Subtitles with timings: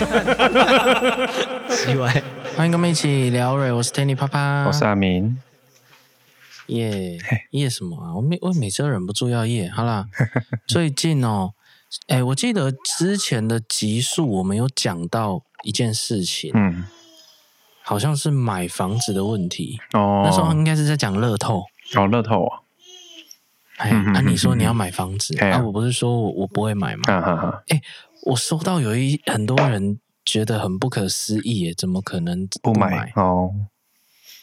[1.68, 2.22] 奇怪，
[2.56, 5.36] 欢迎跟我们一起聊瑞，我是 Tanny 啪啪，我是阿明。
[6.68, 7.18] 耶
[7.50, 8.14] 耶什么啊？
[8.14, 9.68] 我每我每次都忍不住要耶。
[9.68, 10.06] 好啦，
[10.66, 11.52] 最近哦，
[12.08, 16.86] 哎、欸，我记得之前的集数我们有讲到一件事情，嗯，
[17.82, 20.22] 好像是买房子的问题哦。
[20.24, 22.60] 那时候应该是在讲乐透哦，乐透啊。
[23.76, 25.62] 哎，那、啊、你说你要买房子，那、啊，啊？
[25.62, 27.02] 我不是说我我不会买吗？
[27.08, 27.82] 哎、啊啊欸，
[28.22, 33.52] 我收到有一很多人觉得很不可思议，耶，怎么可能不买，哦？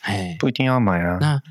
[0.01, 1.17] 哎，不一定要买啊。
[1.19, 1.41] 那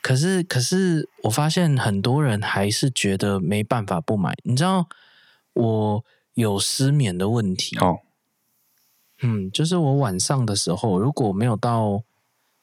[0.00, 4.34] 可是可是，我发现很多人还是觉得没办法不买。
[4.44, 4.88] 你知道，
[5.54, 8.00] 我有失眠的问题哦。
[9.22, 12.02] 嗯，就是我晚上的时候，如果没有到。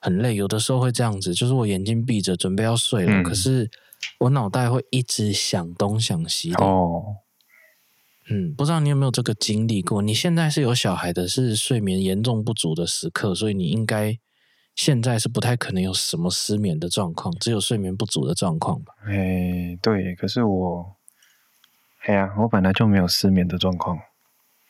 [0.04, 3.70] 很累，有的时候会这样子，就是我眼睛闭着准备要睡了，嗯、可是
[4.22, 6.66] 我脑袋会一直想东想西的。
[6.66, 7.18] 哦，
[8.32, 10.02] 嗯，不知道你有没有这个经历过？
[10.02, 14.18] 你现在是有小孩的，是睡眠严重不足的时刻，所以你应该
[14.76, 18.94] 现在是不太可能有什么失眠的状况，只有睡眠不足的状况吧？
[19.06, 20.96] 哎，对，可是我，
[22.06, 24.00] 哎呀，我本来就没有失眠的状况。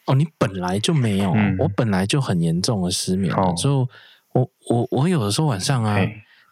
[0.05, 3.87] 哦，你本来就没有，嗯、我本来就很严重的失眠，就。
[4.33, 5.99] 我我我有的时候晚上啊，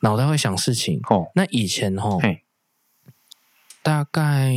[0.02, 1.00] 脑袋会想事情。
[1.10, 2.20] 哦，那以前哦，
[3.82, 4.52] 大概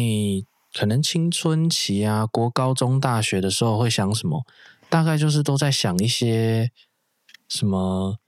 [0.73, 4.45] 可能青春期啊，国高中、大学的时候会想什么？
[4.89, 6.71] 大概就是都在想一些
[7.49, 8.19] 什么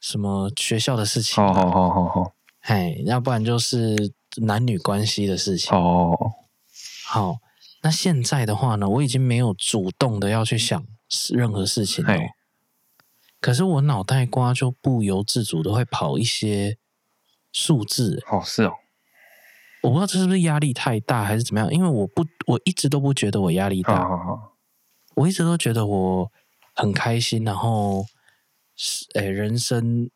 [0.00, 1.36] 什么学校的事情。
[1.36, 5.76] 好好好好好，哎，要不然就是男女关系的事情。
[5.76, 6.16] 哦，
[7.06, 7.36] 好，
[7.82, 10.86] 那现在的话呢，我已经没有主动的要去想
[11.30, 12.14] 任何事情了。
[13.40, 16.76] 可是我脑袋瓜就不由自主的会跑一些
[17.52, 18.72] 数字哦，是哦，
[19.82, 24.52] 我不知道这是不是压力太大还是怎么样，因为我不，我一直都不觉得我压力大，好好好，
[25.14, 26.30] 我一直都觉得我
[26.74, 28.04] 很开心，然后
[28.76, 30.10] 是诶，人生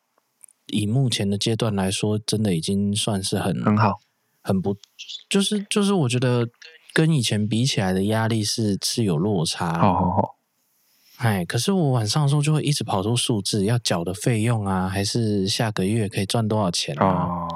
[0.67, 4.01] 以目前的阶段来说，真的已经算是很很好，
[4.43, 4.77] 很不，
[5.29, 6.49] 就是就是我觉得
[6.93, 10.35] 跟以前比起来的压力是是有落差，好好好。
[11.19, 17.07] 哎，可是我晚上的时候就会一直跑出数字，要缴的费用啊，还是下个月可以赚多少钱啊？
[17.07, 17.49] 哦、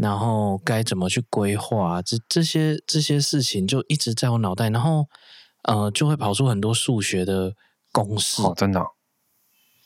[0.00, 2.02] 然后该怎么去规划啊？
[2.02, 5.06] 这这些这些事情就一直在我脑袋，然后
[5.64, 7.54] 呃，就会跑出很多数学的
[7.92, 8.42] 公式。
[8.42, 8.82] 哦，真的，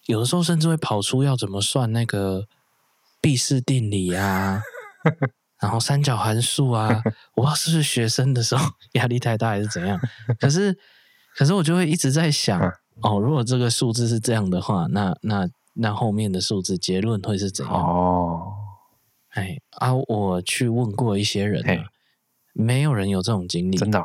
[0.07, 2.47] 有的时候甚至会跑出要怎么算那个
[3.21, 4.63] 毕氏定理啊，
[5.61, 7.03] 然后三角函数啊。
[7.35, 10.01] 我不知道是不是学生的时候压力太大还是怎样，
[10.39, 10.79] 可是。
[11.35, 12.71] 可是我就会一直在想，啊、
[13.05, 17.75] 哦，如果这个数字是这样的话，那那那后面的数字结论会是怎样？
[17.75, 18.53] 哦，
[19.33, 21.85] 哎啊，我去问过一些人、啊，
[22.55, 24.05] 没有人有这种经历，真的、哦，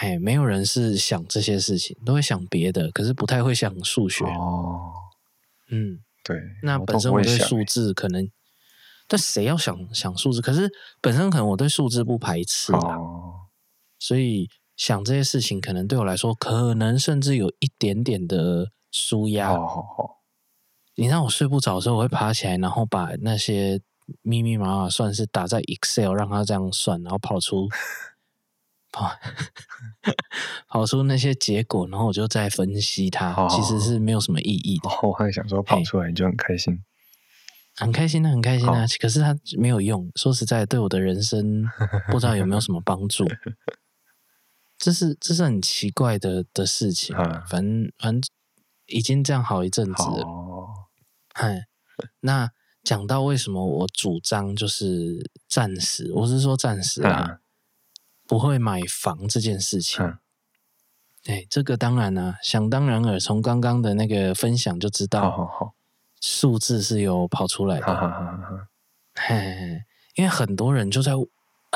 [0.00, 4.24] 哎，没有人是想这些事情，都会想别的，可是不太会想数学。
[4.24, 4.92] 哦，
[5.68, 8.30] 嗯，对，那本身我对数字可能，
[9.06, 10.40] 但谁要想想数字？
[10.40, 13.34] 可是本身可能我对数字不排斥啊，哦、
[13.98, 14.48] 所以。
[14.76, 19.50] 想这些事情，可能对我来说，可能甚至有一点点的舒压。
[19.50, 20.23] 好好好，
[20.96, 23.80] 你让我睡不着的时候，我会爬起来，然后把那些
[24.22, 27.68] 密密麻麻算是打在 Excel，让它这样算，然后跑出
[28.92, 29.10] 跑
[30.68, 33.48] 跑出那些结果，然后我就再分析它。
[33.48, 34.88] 其实是没有什么意义的。
[35.02, 36.84] 我还想说，跑出来你就很开心，
[37.76, 38.84] 很开心啊，很开心啊。
[39.00, 41.64] 可是它没有用，说实在，对我的人生
[42.12, 43.26] 不知道有没有什么帮助。
[44.78, 48.30] 这是这是很奇怪的的事情，啊，反正反正
[48.86, 50.26] 已经这样好一阵子了。
[51.34, 52.50] 嗨，哦，那
[52.82, 57.38] 讲到为什么我主张就是暂时，我是说暂时啊，啊，
[58.26, 60.02] 不会买房这件事情。
[61.24, 65.74] 哎，啊，这个当然啊，想当然尔，从刚刚的那个分享就知道，好好好，
[66.20, 67.86] 数字是有跑出来的。
[67.86, 68.68] 好好好好，
[69.14, 69.82] 嘿嘿，
[70.14, 71.12] 因为很多人就在。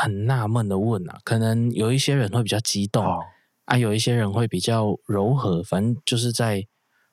[0.00, 3.18] 很纳闷的问啊，可能有一些人会比较激动、哦、
[3.64, 6.64] 啊，有一些人会比较柔和，反正就是在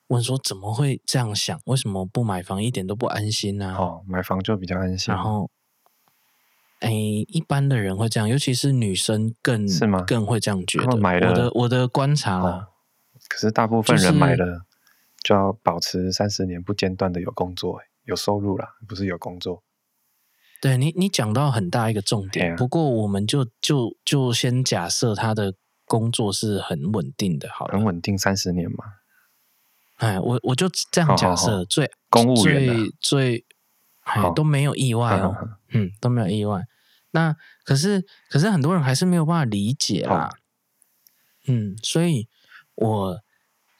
[0.07, 1.59] 问说怎么会这样想？
[1.65, 3.77] 为什么不买房一点都不安心呢、啊？
[3.77, 5.13] 哦，买房就比较安心。
[5.13, 5.49] 然后，
[6.79, 10.03] 哎，一般的人会这样，尤其是女生更是吗？
[10.05, 10.97] 更会这样觉得。
[10.97, 12.67] 买了我的我的观察
[13.27, 14.65] 可是大部分人买了
[15.23, 19.63] 就要保持三十年不间断的有工作，有收入啦，不是有工作。
[20.61, 22.51] 对你，你讲到很大一个重点。
[22.51, 25.55] 啊、不过，我们就就就先假设他的
[25.85, 28.85] 工作是很稳定的，好了，很稳定三十年嘛。
[29.95, 33.45] 哎，我我就这样假设，最公务员、啊、最最
[34.03, 36.63] 哎都没有意外哦，嗯，都没有意外。
[37.11, 40.29] 那可是可是很多人还是没有办法理解啦。
[41.47, 42.27] 嗯，所以
[42.75, 43.21] 我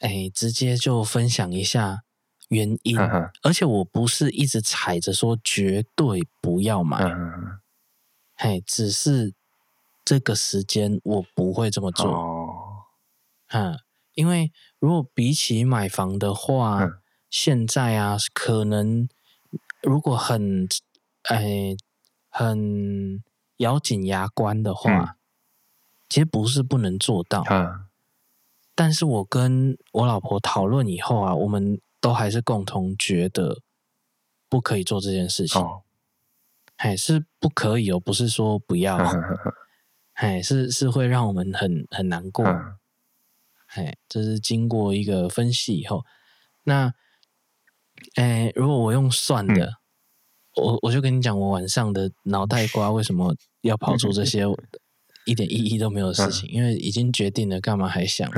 [0.00, 2.02] 哎，直接就分享一下
[2.48, 7.60] 原因，呵呵而且我不是一直踩着说绝对不要买，呵呵
[8.36, 9.34] 嘿，只是
[10.04, 12.84] 这个时间我不会这么做，哦，
[13.48, 13.78] 嗯，
[14.14, 16.98] 因为如果比起买房的话，嗯、
[17.30, 19.08] 现在啊，可能
[19.82, 20.68] 如果很
[21.24, 21.76] 哎
[22.28, 23.22] 很
[23.58, 24.92] 咬紧牙关的话。
[24.92, 25.08] 嗯
[26.08, 27.84] 其实不是不能做到，嗯，
[28.76, 33.60] 但是我跟我老婆讨论以后啊，我们都还是共同觉得
[34.48, 35.60] 不可以做这件事情。
[35.60, 35.82] 哦，
[36.76, 38.96] 哎，是不可以哦，不是说不要，
[40.14, 42.44] 哎，是是会让我们很很难过。
[43.82, 46.04] 哎，这是经过一个分析以后，
[46.64, 46.92] 那，
[48.14, 49.66] 哎，如果我用算的，
[50.56, 54.44] 嗯、我我就跟你讲，我晚上的脑袋瓜为什么要跑出这些。
[55.26, 58.30] 一点意义都没有的事情，嗯、因为已经决定了，干嘛还想？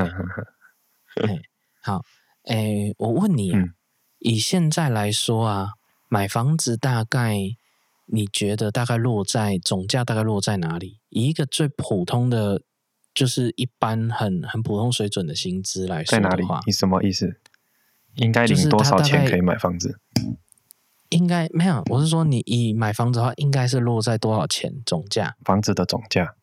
[1.82, 2.02] 好，
[2.44, 3.75] 诶，我问你、啊嗯，
[4.20, 5.73] 以现在来说啊，
[6.08, 7.37] 买房子大概
[8.06, 10.99] 你觉得大概落在总价大概落在哪里？
[11.11, 12.62] 以一个最普通的，
[13.19, 16.44] 就是一般很很普通水准的薪资来说，在哪里？
[16.67, 17.41] 你什么意思？
[18.15, 19.99] 应该领多少钱可以买房子？
[21.09, 25.35] 应该没有，我是说你以买房子的话，应该是落在多少钱总价？
[25.43, 26.37] 房子的总价。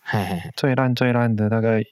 [0.00, 1.84] 嘿嘿嘿，最烂最烂的大概，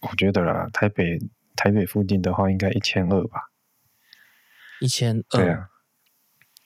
[0.00, 1.18] 我觉得啦，台北
[1.54, 3.50] 台北附近的话，应该一千二吧。
[4.80, 5.68] 一千二，对啊，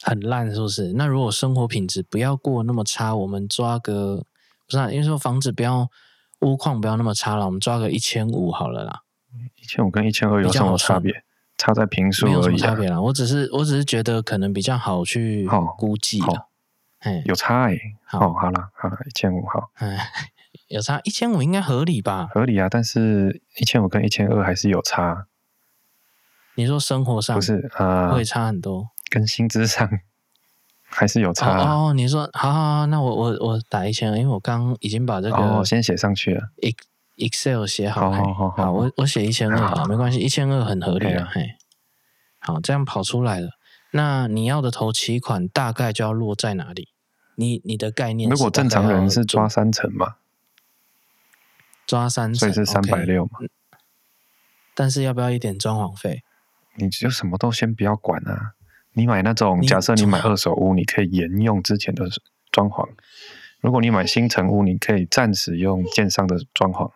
[0.02, 0.92] 很烂是不是？
[0.92, 4.24] 那如果生活品质不要过那么差，我们抓个
[4.66, 5.90] 不是、啊，因为说房子不要
[6.40, 9.02] 屋况不要那么差了，我们抓个一千五好了啦。
[9.56, 11.24] 一千五跟一千二有什么差别？
[11.56, 12.36] 差在平数而已、啊。
[12.36, 16.48] 没有什么差别啦，我只是我只是觉得可能比较好去估计了。
[17.24, 19.70] 有差哎、欸，好，好了好了，一千五好。
[20.68, 22.28] 有差一千五应该合理吧？
[22.32, 25.26] 合理啊，但是一千五跟一千二还是有差。
[26.54, 29.88] 你说生活上不是啊，会差很多，跟薪资上
[30.88, 31.92] 还是有差哦，哦。
[31.92, 36.48] 你说好好好，那我我我打一千二，因为我刚已经把这个哦先写上去了
[37.16, 41.54] ，Excel 写好，好，好，好，好，我我写一千二好，没关系，一千二很合理啊，嘿，
[42.38, 43.50] 好，这样跑出来了。
[43.92, 46.88] 那你要的头期款大概就要落在哪里？
[47.36, 48.28] 你你的概念？
[48.28, 50.16] 如果正常人是抓三成嘛？
[51.86, 53.38] 抓三成，所以是三百六嘛。
[54.74, 56.22] 但是要不要一点装潢费？
[56.76, 58.54] 你就什么都先不要管啊！
[58.98, 62.04] 你买那种，假设你买二手屋，你可以沿用之前的
[62.50, 62.86] 装潢；
[63.60, 66.90] 如果你买新城屋，你可以暂时用建商的装潢。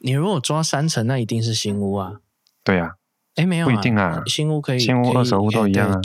[0.00, 2.20] 你如果抓三层，那一定是新屋啊。
[2.64, 2.96] 对啊，
[3.36, 4.22] 哎，没有、啊，不一定啊。
[4.26, 6.00] 新屋可以，新屋、二手屋都一样啊。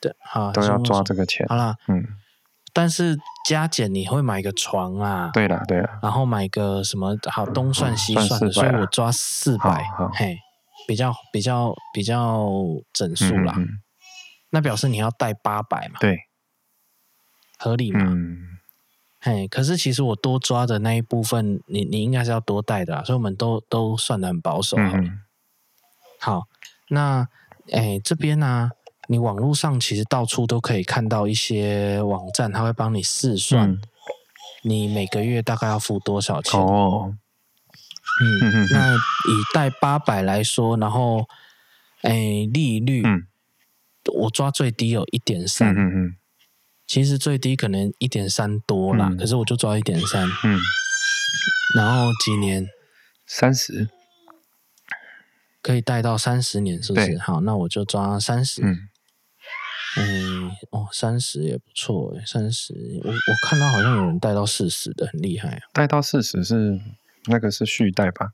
[0.00, 1.46] 对，好，都要抓这个钱。
[1.48, 2.04] 好啦，嗯。
[2.74, 5.30] 但是加减你会买个床啊？
[5.34, 7.14] 对了对了，然后买个什么？
[7.30, 9.84] 好东算西算的，所以我抓四百，
[10.14, 10.38] 嘿，
[10.86, 12.48] 比较比较比较
[12.92, 13.68] 整数啦、嗯嗯。
[14.50, 15.98] 那表示你要贷八百嘛？
[16.00, 16.18] 对，
[17.58, 18.00] 合理嘛？
[18.02, 18.58] 嗯，
[19.20, 24.76] 嘿，可是其实我多抓的那一部分，你你应该是要多贷的啦，所以我们都都算的很保守。
[24.76, 25.20] 嗯，
[26.18, 26.42] 好，
[26.88, 27.28] 那
[27.72, 28.70] 哎这边呢、啊？
[29.08, 33.76] 你网络上其实到处都可以看到一些网站，他会帮你试算，
[34.62, 36.58] 你每个月大概要付多少钱？
[36.58, 37.16] 哦，
[38.20, 41.26] 嗯，那以贷八百来说，然后，
[42.02, 42.12] 哎，
[42.52, 43.02] 利率，
[44.12, 45.74] 我抓最低有一点三，
[46.86, 50.60] 其实最低可能一点三多啦，可是我就抓一点三，嗯，
[51.76, 52.68] 然后几年？
[53.24, 53.88] 三十，
[55.62, 57.16] 可以贷到三十年，是不是？
[57.18, 58.60] 好，那我就抓三十。
[59.96, 65.60] 嗯，哦，三十也不错诶，三十，我我看到好像有人贷到四十的，很厉害啊。
[65.72, 66.78] 贷到四十是
[67.26, 68.32] 那个是续贷吧？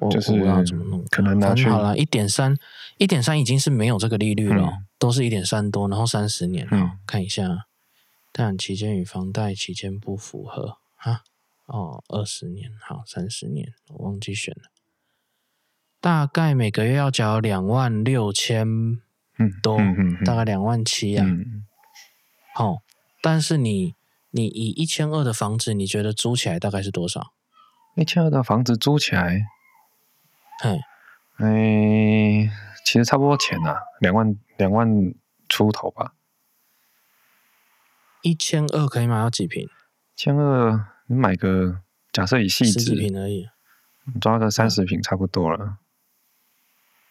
[0.00, 2.56] 我就是我不知道怎么弄，可能拿去好了，一点三，
[2.98, 7.66] 一点三已经是没有这个利率了，嗯、都是一点三多，然后三十年，嗯，看一下，
[8.32, 11.22] 贷款期间与房贷期间不符合啊，
[11.66, 14.70] 哦，二十年，好，三十年，我忘记选了，
[16.00, 19.00] 大概每个月要缴两万六千。
[19.62, 21.26] 多、嗯嗯嗯、大概两万七啊，
[22.54, 22.82] 好、
[23.22, 23.94] 但是你
[24.32, 27.32] 你以一千二的房子，你觉得租起来大概是多少？
[27.94, 29.46] 一千二的房子租起来，
[30.62, 30.80] 嘿，
[31.36, 32.50] 哎、欸，
[32.84, 35.14] 其实差不多钱啊，两万两万
[35.48, 36.14] 出头吧。
[38.22, 39.64] 一千二可以买到几坪？
[39.64, 39.68] 一
[40.14, 41.80] 千二，你买个
[42.12, 43.48] 假设以细致十几坪而已，
[44.20, 45.58] 抓个三十平差不多了。
[45.60, 45.76] 嗯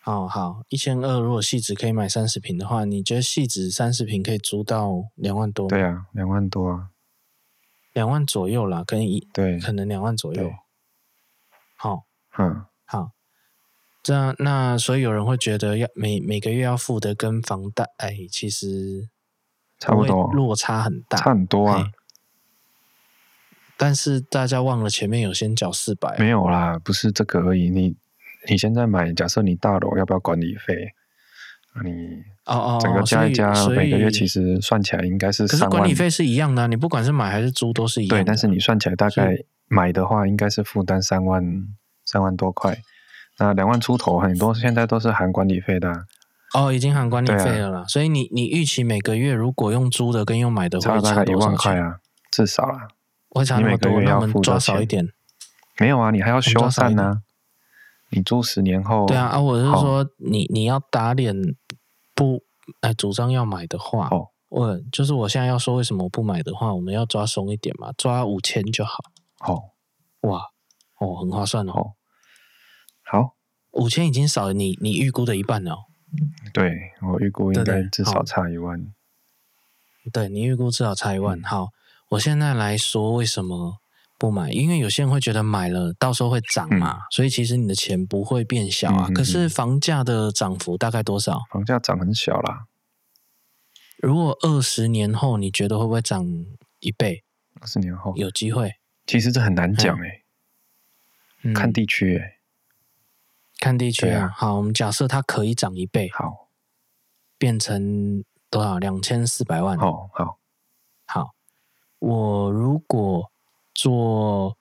[0.06, 5.68] 哦，好，一千二，如果汐止可以买三十平的话，你觉得汐止三十平可以租到两万多？
[5.68, 6.90] 对啊，两万多啊，
[7.94, 10.52] 两万左右啦，可以，对，可能两万左右。
[11.82, 12.04] 好，
[12.38, 13.12] 嗯，好，
[14.04, 19.08] 这样那所以有人会觉得要每每个月要付的跟房贷，哎，其实
[19.80, 21.86] 差不多，落差很大，差很多啊。
[23.78, 27.70] 但是大家忘了前面有先缴四百，没有啦，不是这个而已。
[27.70, 27.96] 你
[28.50, 30.94] 你现在买，假设你大楼要不要管理费？
[31.86, 35.48] 你哦哦，整个加一加，每个月其实算起来应该是。
[35.48, 38.22] 可是管理费是一样的，你不管是买还是租都是一样的。
[38.22, 39.38] 对，但是你算起来大概
[39.70, 41.68] 买的话，应该是负担三万
[42.04, 42.78] 三万多块。
[43.38, 46.06] 那两万出头，很多现在都是含管理费的。
[46.54, 47.86] 哦，已经含管理费了啦。
[47.88, 52.00] 所以你你预期每个月如果用租的跟用买的会差大概一万块啊，
[52.32, 52.88] 至少啦。
[53.30, 55.08] 我想你每个月要付抓少一点。
[55.78, 57.22] 没有啊，你还要修缮呢。
[58.10, 59.40] 你租十年后，对啊啊！
[59.40, 61.36] 我是说你，你你要打脸
[62.16, 62.42] 不？
[62.82, 69.04] 哎，主张要买的话，哦，我就是我现在要说为什么我不买的话，我们要抓松一点嘛，抓五千就好。
[69.40, 69.72] 哦，
[70.22, 70.42] 哇，
[71.00, 71.94] 哦，很划算哦。
[73.04, 73.36] 好，
[73.72, 75.78] 五千已经少了你你预估的一半了。
[76.54, 78.82] 对，我预估应该至少差一万。
[80.12, 81.42] 对，对你预估至少差一万。
[81.44, 81.70] 好，
[82.10, 83.80] 我现在来说为什么。
[84.22, 89.06] 不买，因为有些人会觉得买了到时候会涨嘛，嗯、所以其实你的钱不会变小啊。
[89.08, 91.40] 嗯嗯嗯，可是房价的涨幅大概多少？
[91.50, 92.66] 房价涨很小啦。
[93.98, 96.28] 如果二十年后你觉得会不会涨
[96.82, 97.24] 一倍？
[97.62, 98.74] 二十年后有机会？
[99.10, 100.22] 其实这很难讲哎、
[101.42, 102.40] 欸，看地区哎、欸，
[103.60, 104.32] 看地区啊。
[104.36, 106.50] 好，我们假设它可以涨一倍，好，
[107.40, 108.78] 变成多少？
[108.78, 109.76] 两千四百万。
[109.80, 110.38] 好好
[111.08, 111.34] 好，
[111.98, 113.32] 我如果。
[113.74, 114.58] 做，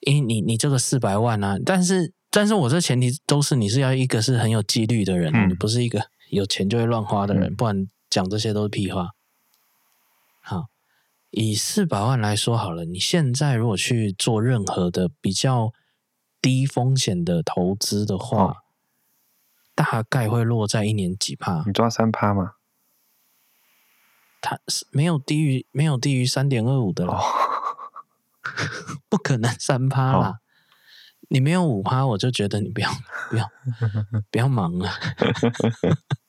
[0.00, 9.10] 因为你你这个四百万啊，但是但是我这前提都是你是要一个是很有纪律的人，嗯、你不是一个有钱就会乱花的人，嗯、不然讲这些都是屁话。
[10.40, 10.68] 好，
[11.30, 15.72] 以四百万来说好了，你现在如果去做任何的比较
[16.40, 18.56] 低风险的投资的话，哦、
[19.74, 21.62] 大概会落在一年几趴？
[21.66, 22.54] 你抓三趴吗？
[24.40, 27.14] 它是没有低于没有低于三点二五的了。
[27.14, 27.22] 哦
[29.08, 30.28] 不可能三趴啦！
[30.28, 30.38] 哦、
[31.28, 32.90] 你没有五趴，我就觉得你不要
[33.28, 33.48] 不要
[34.30, 34.90] 不要忙了。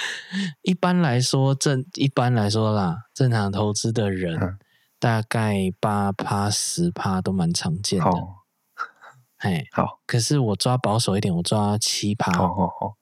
[0.62, 4.58] 一般来说，正一般来说啦，正常投资的人、嗯、
[4.98, 8.10] 大概八趴十趴都蛮常见的。
[9.38, 12.32] 哎、好，可是我抓保守一点，我抓七趴。
[12.32, 12.96] 好好好，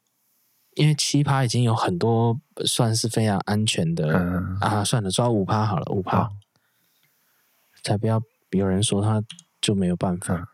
[0.74, 4.82] 因为七趴已经有很多算是非常安全的、嗯、啊。
[4.82, 6.30] 算了，抓五趴好了，五趴、哦、
[7.82, 8.22] 才不要。
[8.50, 9.22] 有人说他
[9.60, 10.34] 就没有办法。
[10.34, 10.46] 嗯、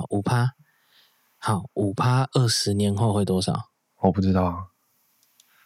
[0.00, 0.52] 好，五趴，
[1.36, 3.70] 好，五趴，二十年后会多少？
[4.00, 4.70] 我不知道，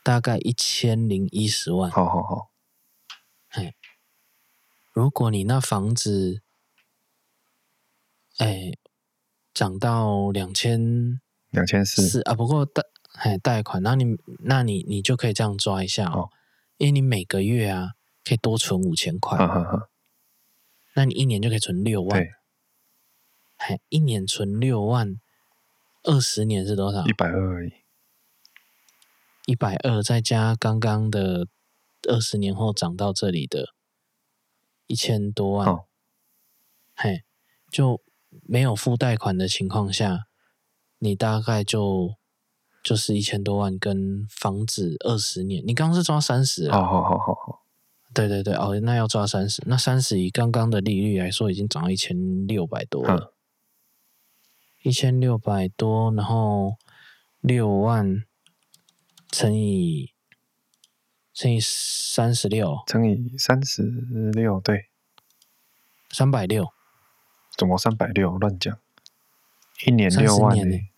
[0.09, 1.91] 大概一千零一十万。
[1.91, 2.51] 好好好。
[3.51, 3.75] 哎，
[4.91, 6.41] 如果你那房子，
[8.39, 8.73] 哎，
[9.53, 12.83] 涨到两千两千四啊，不过贷
[13.17, 16.31] 哎贷款，那你那你你就可以这样抓一下哦，哦
[16.79, 17.91] 因为你每个月啊
[18.25, 19.39] 可以多存五千块。
[20.95, 22.33] 那你一年就可以存六万，对，
[23.59, 25.21] 还一年存六万，
[26.05, 27.05] 二十年是多少？
[27.05, 27.73] 一百二而已。
[29.49, 31.49] 一百二再加刚刚的
[32.07, 33.71] 二十年后涨到这里的
[34.87, 35.85] 一千多万，哦、
[36.95, 37.23] 嘿，
[37.71, 38.03] 就
[38.43, 40.27] 没有付贷款的情况下，
[40.99, 42.17] 你大概就
[42.85, 47.65] 就是一千多万跟房子二十年，你刚刚是抓三十，好好好好好。
[48.13, 53.33] 对对对，哦，那要抓三十，那三十以刚刚的利率来说，已经涨到一千六百多了，
[54.83, 56.77] 一千六百多，然后
[57.41, 58.25] 六万
[59.31, 60.13] 乘以
[61.33, 63.83] 乘以三十六，乘以三十
[64.33, 64.89] 六，对，
[66.11, 66.73] 三百六，
[67.57, 68.37] 怎么三百六？
[68.39, 68.79] 乱讲，
[69.87, 70.91] 一年六万呢？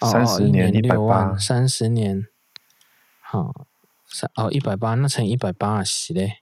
[0.00, 2.26] 三十年一百八，三十年，
[3.20, 3.66] 好。
[4.10, 6.38] 三哦，一百八，那乘以一百八十嘞，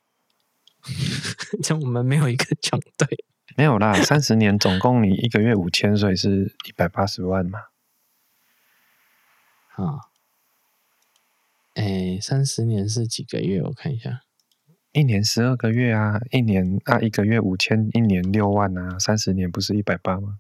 [1.65, 3.25] 这样我们没有一个讲对。
[3.57, 7.59] 没有啦，三十年总共你一个月五千，所以是一百八十万嘛。
[9.75, 10.06] 啊，
[11.77, 13.63] 哎，三十年是几个月？
[13.63, 14.23] 我看一下，
[14.93, 20.39] 一年十二个月啊，一年啊，一个月五千，一年六万啊，三十年不是一百八吗？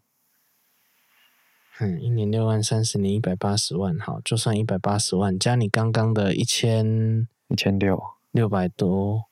[1.78, 8.02] 嗯，一年六万，三十年一百八十万，好，就算一百八十万，加你刚刚的一千一千六。
[8.33, 9.23] 六百多，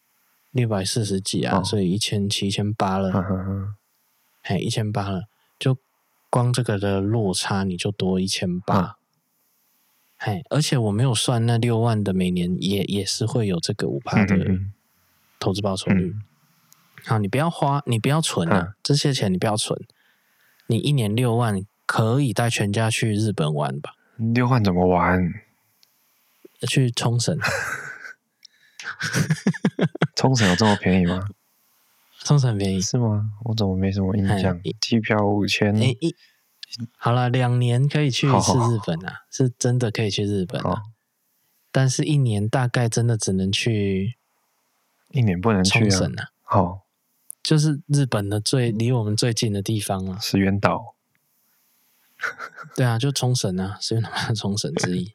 [0.50, 3.12] 六百四十几啊，哦、所以一千七千八了，
[4.42, 5.25] 嘿，一千八了，
[5.58, 5.76] 就
[6.30, 8.96] 光这个的落差你就多一千八，
[10.26, 14.35] 嘿，而且我没有算那六万的每年也也是会有这个五趴的
[15.38, 16.16] 投资报酬率，
[17.04, 19.78] 好，你不要花，你不要存啊，嗯、这些钱你不要存。
[20.66, 23.97] 你一年六万可以带全家去日本玩吧？
[24.16, 25.35] 六万怎么玩？
[26.66, 27.38] 去冲绳。
[30.16, 31.28] 冲绳有这么便宜吗？
[32.21, 33.33] 冲绳便宜是吗？
[33.45, 34.59] 我怎么没什么印象？
[34.81, 35.75] 机票五千。
[36.97, 40.83] 好了，两年可以去一次日本啊，好好是真的可以去日本啊。
[41.71, 44.16] 但是，一年大概真的只能去，
[45.11, 46.31] 一年不能去冲绳啊。
[46.43, 46.87] 好，
[47.43, 50.95] 就是日本的最离我们最近的地方啊，石原岛。
[52.76, 55.12] 对啊，就冲绳啊， 石原岛的冲绳之一。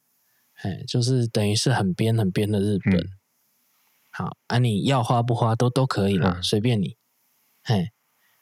[0.62, 2.96] 哎，就是等于是很边很边的日本。
[2.96, 3.08] 嗯、
[4.10, 6.96] 好啊，你要花不花都都可以了，随、嗯、便你。
[7.62, 7.92] 哎，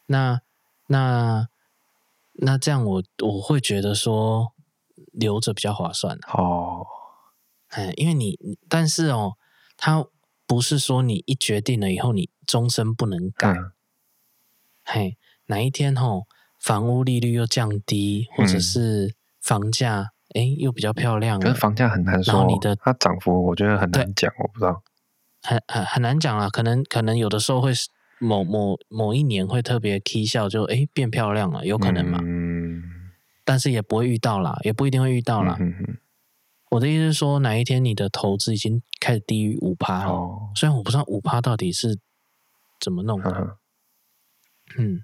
[0.07, 0.40] 那
[0.88, 1.49] 那
[2.34, 4.52] 那这样我我会觉得说
[5.12, 6.86] 留着比较划算哦。
[7.68, 9.34] 哎，因为你但是哦，
[9.76, 10.04] 他
[10.46, 13.52] 不是说你一决定了以后你终身不能改。
[13.52, 13.72] 嗯、
[14.84, 16.24] 嘿，哪一天哦，
[16.58, 20.00] 房屋利率又降低，或者是房价。
[20.00, 21.38] 嗯哎，又比较漂亮。
[21.38, 24.82] 可是房价很难说，然后你的它涨幅我觉得很难讲，我不知道，
[25.42, 26.48] 很很很难讲啊。
[26.48, 27.70] 可能可能有的时候会
[28.23, 32.21] 某某某一年会特别 K 笑，就哎变漂亮了，有可能嘛。
[32.23, 32.83] 嗯。
[33.45, 35.57] 但是也不会遇到啦，也不一定会遇到啦。
[35.59, 35.99] 嗯哼。
[36.71, 41.99] 我的意思是说，哪一天你的投资已经开始低于五趴了，哦、虽然我不知道五趴到底是
[42.81, 43.31] 怎么弄的。
[43.31, 43.59] 呵呵
[44.79, 45.02] 嗯，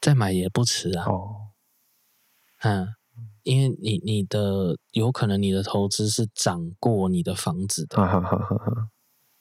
[0.00, 1.04] 再买也不迟啊。
[1.06, 1.36] 哦。
[2.60, 2.94] 嗯。
[3.42, 7.96] 因为你你的有可能你的投资是涨过你的房子的，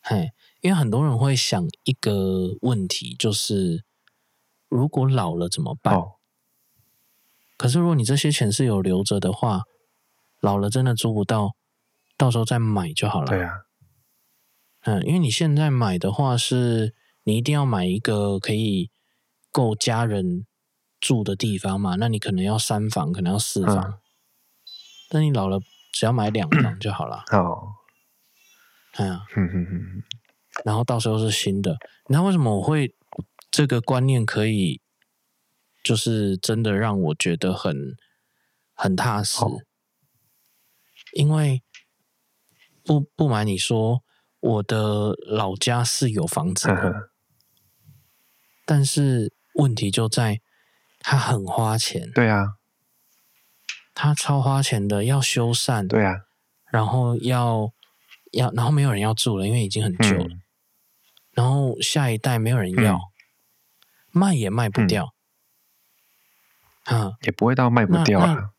[0.09, 3.83] 嘿，因为很多人会想一个问题，就是
[4.69, 5.93] 如果老了怎么办？
[5.93, 6.13] 哦、
[7.57, 9.63] 可是如果你这些钱是有留着的话，
[10.39, 11.57] 老了真的租不到，
[12.15, 13.27] 到时候再买就好了。
[13.27, 13.51] 对啊，
[14.83, 18.89] 嗯，因为你现在买的话，是你一定要买一个可以
[19.51, 20.45] 够家人
[21.01, 23.75] 住的地方嘛，那你可能要三房，可能要四房。
[23.77, 23.93] 嗯、
[25.09, 25.59] 但你老了，
[25.91, 27.25] 只要买两房就好了。
[27.33, 27.73] 哦，
[28.97, 29.25] 哎呀，
[30.63, 31.77] 然后到时候是新的。
[32.09, 32.93] 那为什么我会
[33.49, 34.81] 这个观念可以，
[35.83, 37.95] 就是真的让我觉得很
[38.73, 39.43] 很踏实？
[39.43, 39.61] 哦、
[41.13, 41.63] 因为
[42.83, 44.03] 不不瞒你说，
[44.39, 47.09] 我的老家是有房子的，呵呵
[48.65, 50.41] 但是问题就在。
[50.99, 52.55] 他很花钱，对啊，
[53.93, 56.25] 他超花钱的，要修缮，对啊，
[56.69, 57.71] 然后要
[58.37, 60.41] 要，然后没有人要住了，因为已经很旧了，嗯、
[61.33, 63.01] 然后下一代没有人要，嗯、
[64.11, 65.13] 卖也卖不掉，
[66.85, 68.51] 嗯、啊，也不会到卖不掉啊，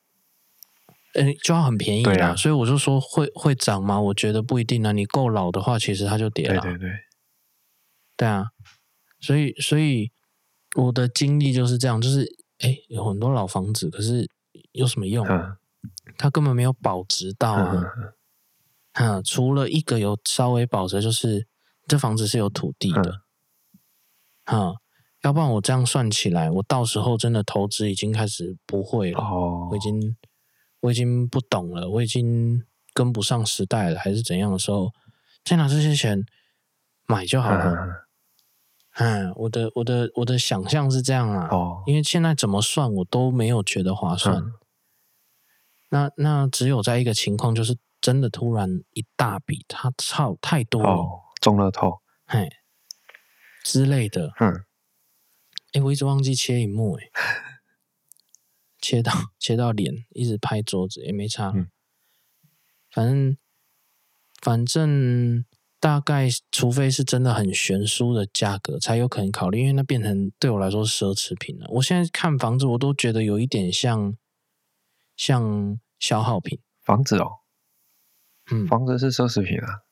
[1.14, 4.00] 呃，就要很便宜啊，所以我就说会会涨吗？
[4.00, 6.90] 我觉得不一定啊，你够老的话，其实它就跌了，对对对，
[8.16, 8.48] 对啊，
[9.20, 10.10] 所以所以。
[10.76, 14.28] 我的经历就是这样，就是哎，有很多老房子，可是
[14.72, 15.26] 有什么用？
[16.18, 17.74] 它根本没有保值到啊！
[17.74, 17.84] 啊，
[19.24, 21.46] 除了一个有稍微保值，就是
[21.86, 23.22] 这房子是有土地的。
[24.44, 24.72] 啊，
[25.22, 29.20] 要不然我这样算起来，我到时候真的投资已经开始不会了。
[29.20, 30.16] 哦我已经
[30.80, 34.92] 我已经不懂了，我已经跟不上时代了，还是怎样的时候，
[35.44, 36.24] 再拿这些钱
[37.06, 38.06] 买就好了。
[38.94, 44.36] 嗯，我的我的我的想象是这样啊，哦，因为现在怎么算我都没有觉得划算。
[44.36, 44.52] 嗯、
[45.90, 47.76] 那那只有在一个情况，就是
[48.08, 52.48] 真的突然一大笔，他操太多了，哦、中了头，嘿
[53.62, 54.32] 之类的。
[54.40, 54.64] 嗯，
[55.72, 57.10] 哎、欸，我一直忘记切一幕，哎，
[58.80, 61.52] 切到 切到脸，一直拍桌子也没差。
[61.54, 61.68] 嗯、
[62.90, 63.36] 反正
[64.40, 65.44] 反正。
[65.80, 71.68] 大概，除非是真的很悬殊的价格，才有可能考虑，因为那变成对我来说是奢侈品了。
[71.70, 74.16] 我现在看房子，我都觉得有一点像
[75.14, 76.58] 像消耗品。
[76.82, 77.37] 房子哦，
[78.50, 79.82] 嗯，房子是奢侈品啊。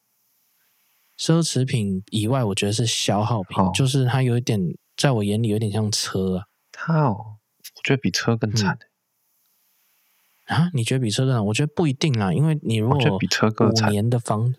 [1.19, 4.61] 奢侈品以外，我觉得是消耗品，哦、就是它有一点，
[4.97, 6.45] 在我眼里有点像车啊。
[6.73, 7.39] 它哦，
[7.77, 8.79] 我觉得比车更惨、
[10.49, 10.57] 嗯。
[10.57, 10.71] 啊？
[10.75, 11.45] 你觉得比车更惨？
[11.47, 14.55] 我觉得不一定啦，因为你如果比车更惨，五年的房，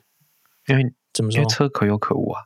[0.67, 0.93] 因为。
[1.13, 1.39] 怎么说？
[1.39, 2.43] 因为车可有可无啊。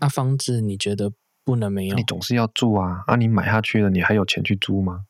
[0.00, 1.12] 那、啊、房子你觉得
[1.44, 1.94] 不能没有？
[1.94, 3.04] 你总是要住啊！
[3.06, 5.04] 啊，你买下去了，你还有钱去租吗？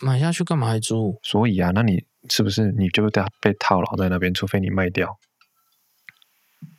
[0.00, 1.18] 买下去干嘛还租？
[1.22, 4.32] 所以啊，那你是不是你就被被套牢在那边？
[4.34, 5.18] 除非你卖掉。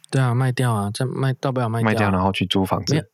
[0.10, 0.90] 对啊，卖掉啊！
[0.94, 3.10] 再卖到不了卖掉、啊，卖掉然后去租房子。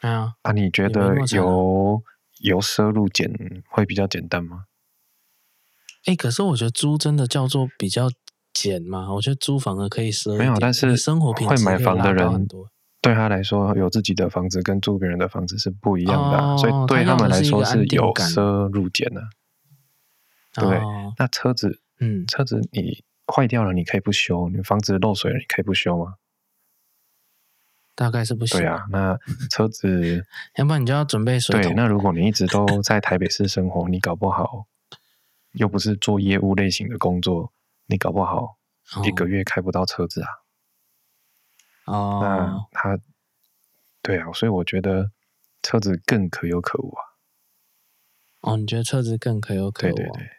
[0.00, 0.34] 对啊。
[0.42, 2.02] 啊，你觉得由
[2.40, 3.30] 由奢入俭
[3.68, 4.64] 会比较简单吗？
[6.06, 8.08] 哎、欸，可是我觉得租真的叫做比较
[8.54, 9.12] 简嘛？
[9.12, 12.48] 我觉得租房的可以奢，没有，但是生活品质会买房的人，
[13.08, 19.22] 对他来说，有自己的房子跟住别人的房子是不一样的，啊，哦，所以对他们来说是有奢入俭的。
[20.52, 26.16] 对，哦，那车子，嗯，车子你坏掉了，你可以不修；你房子漏水了，你可以不修吗？
[27.94, 28.60] 大概是不行。
[28.60, 29.18] 对啊，那
[29.48, 31.62] 车子， 要不然你就要准备水。
[31.62, 34.66] 对，那如果你一直都在台北市生活，你搞不好
[35.52, 37.54] 又不是做业务类型的工作，
[37.86, 38.58] 你搞不好
[39.02, 40.28] 一个月开不到车子啊。
[41.88, 42.98] 哦，那他，
[44.02, 45.10] 对啊，所以我觉得
[45.62, 47.02] 车子更可有可无啊。
[48.40, 49.94] 哦，你觉得车子更可有可无？
[49.94, 50.30] 对对对，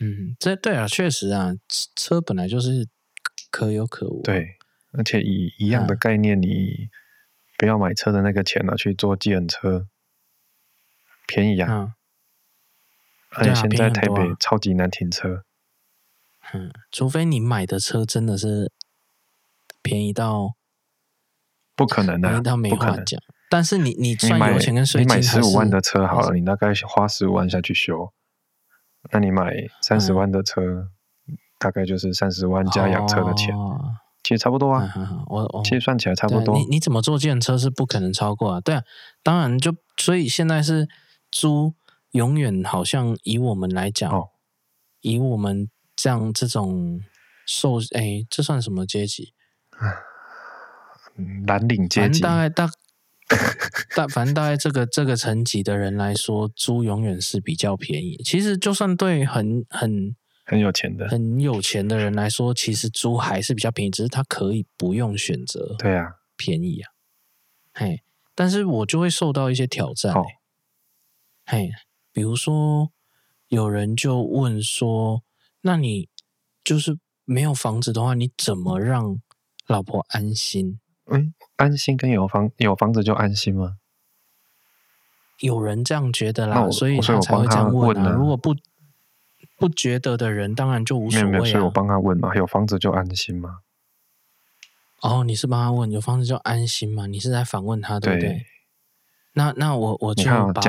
[0.00, 1.54] 嗯，这对啊，确实啊，
[1.96, 2.88] 车本来就是
[3.50, 4.22] 可有可无。
[4.22, 4.56] 对。
[4.92, 6.88] 而且以一样的概念，你
[7.58, 9.88] 不要买车的那个钱了，去坐计程车，
[11.26, 11.96] 便宜啊！
[13.32, 15.44] 而且现在台北超级难停车。
[16.54, 18.72] 嗯，除非你买的车真的是
[19.82, 20.55] 便宜到
[21.76, 23.20] 不可能的，便宜到没话讲。
[23.48, 28.12] 但是你你算油钱跟税金，你买十五万的车好了，你大概花十五万下去修。
[29.12, 30.88] 那你买三十万的车，
[31.60, 33.54] 大概就是三十万加养车的钱。
[34.24, 36.58] 其实差不多啊，嗯、我我其实算起来差不多。
[36.58, 38.60] 你你怎么坐计程车是不可能超过啊？
[38.60, 38.82] 对啊，
[39.22, 40.88] 当然就所以现在是
[41.30, 41.74] 租，
[42.10, 44.30] 永远好像以我们来讲，哦、
[45.02, 47.00] 以我们这样这种
[47.46, 49.32] 受哎，这算什么阶级？
[51.46, 52.20] 蓝领阶级。
[52.20, 52.70] 大概大
[53.96, 58.16] 大反正大概这个这个层级的人来说，租永远是比较便宜。
[58.24, 60.14] 其实就算对很很。
[60.48, 65.74] 很有钱的，很有钱的人来说，其实租还是比较便宜，只是他可以不用选择。
[65.76, 66.92] 对啊，便宜啊，
[67.74, 70.14] 嘿，但是我就会受到一些挑战。
[70.14, 70.22] 哦、
[71.46, 71.72] 嘿，
[72.12, 72.92] 比如说
[73.48, 75.24] 有人就问说
[75.62, 76.08] ：“那你
[76.62, 79.20] 就是没有房子的话，你怎么让
[79.66, 83.78] 老婆安心？”嗯，安心跟有房有房子就安心吗？
[85.40, 88.10] 有人这样觉得啦，所以他才会这样问啊。
[88.10, 88.56] 如果不
[89.58, 91.30] 不觉得的人，当然就无所谓、啊。
[91.30, 93.60] 没有没有，所以我帮他问嘛，有房子就安心吗？
[95.02, 97.06] 哦，你是帮他问有房子就安心吗？
[97.06, 98.28] 你是在反问他，对不对？
[98.30, 98.46] 对，
[99.34, 100.62] 那那我我就把我的、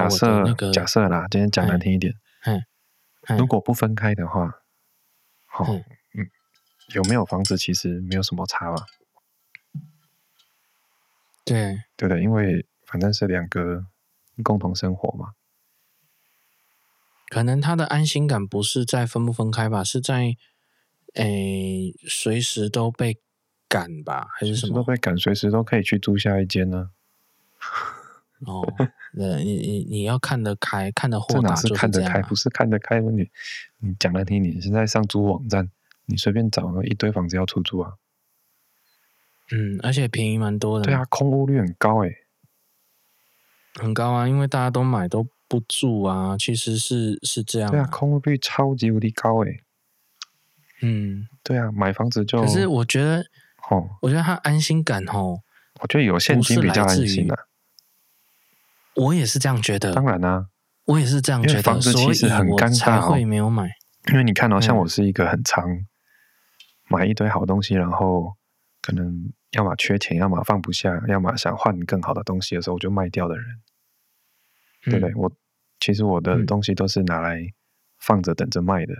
[0.45, 2.13] 那个、假设假设啦，今天讲难听一点，
[2.45, 2.61] 嗯
[3.37, 4.59] 如果不分开的话，
[5.45, 5.81] 好、哦，
[6.13, 6.29] 嗯，
[6.93, 8.85] 有没有房子其实没有什么差吧？
[11.47, 13.85] 对对的，因为反正是两个
[14.43, 15.31] 共同生活嘛。
[17.29, 20.35] 可能他的安心感不是在分不分开吧，是在，
[21.15, 23.17] 诶、欸，随时都被
[23.67, 24.75] 赶吧，还是什么？
[24.75, 26.91] 都被赶，随时都可以去租下一间呢、
[27.57, 27.67] 啊。
[28.45, 28.63] 哦，
[29.13, 33.01] 对，你你你要看得开，看得豁达，是看得开，不是看得开。
[33.01, 33.29] 你
[33.79, 35.69] 你讲来听，你现在上租网站，
[36.05, 37.95] 你随便找一堆房子要出租啊。
[39.51, 40.85] 嗯，而且便宜蛮多的。
[40.85, 42.13] 对啊，空屋率很高诶，
[43.75, 45.27] 很高啊，因为大家都买都。
[45.49, 47.71] 不住啊，其实是是这样、啊。
[47.71, 49.63] 对啊，空屋率超级无敌高诶。
[50.81, 52.41] 嗯，对啊，买房子就。
[52.41, 53.23] 可是我觉得，
[53.69, 55.39] 哦，我觉得他安心感哦，
[55.79, 57.45] 我觉得有现金比较安心啊。
[58.95, 59.93] 我也是这样觉得。
[59.93, 60.45] 当然啦、啊，
[60.83, 61.61] 我也是这样觉得。
[61.61, 63.71] 房子其实很尴尬、哦，会没有买。
[64.09, 65.65] 因为你看哦，像我是一个很常
[66.89, 68.35] 买一堆好东西，嗯、然后
[68.81, 73.45] 可能要么缺钱，要么放不下，要么想换更好的东西的时候，我就卖掉的人。
[74.83, 75.13] 对不对？
[75.15, 75.29] 我
[75.81, 77.41] 其实我的东西都是拿来
[77.97, 78.93] 放着等着卖的。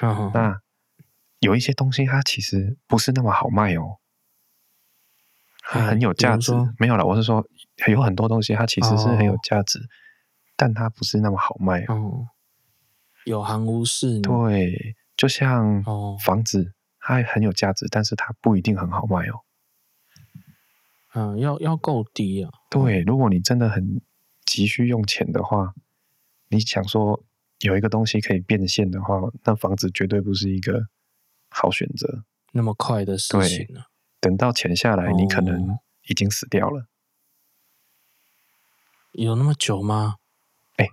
[0.00, 0.62] 嗯、那
[1.40, 3.98] 有一些东西它其实不是那么好卖哦，
[5.60, 6.52] 它很有价值。
[6.78, 7.46] 没有了，我是说
[7.88, 9.88] 有很多东西它其实是很有价值，哦、
[10.56, 12.28] 但它不是那么好卖哦。
[13.26, 14.20] 有行无市。
[14.20, 15.84] 对，就像
[16.24, 16.72] 房子，
[17.06, 19.40] 它很有价值，但是它不一定很好卖哦。
[21.14, 22.50] 嗯，要要够低啊。
[22.68, 24.00] 对，如果你真的很。
[24.46, 25.74] 急需用钱的话，
[26.50, 27.24] 你想说
[27.58, 30.86] 有一个东西可以变现的话，那房子绝对不是一个
[31.50, 32.22] 好选择。
[32.52, 33.82] 那么快的事情呢？
[34.20, 36.86] 等到钱下来，你可能已经死掉了。
[39.10, 40.14] 有那么久吗？
[40.76, 40.86] 哎，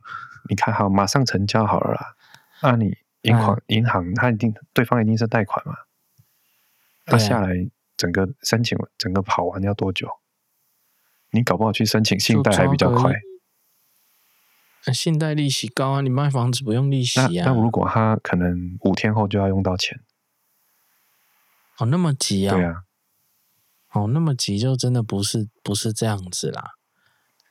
[0.50, 2.16] 你看好，马上成交好了啦。
[2.64, 5.76] 那、啊、你银行、嗯、银行，他一定对方一定是贷款嘛？
[7.06, 7.54] 那、啊、下来
[7.96, 10.08] 整个申请整个跑完要多久？
[11.32, 13.14] 你搞不好去申请信贷还比较快。
[14.94, 16.02] 信贷利息高啊！
[16.02, 17.28] 你卖房子不用利息啊。
[17.28, 20.00] 那，那如果他可能五天后就要用到钱，
[21.78, 22.56] 哦，那么急啊？
[22.56, 22.84] 对啊，
[23.94, 26.74] 哦，那么急就真的不是不是这样子啦。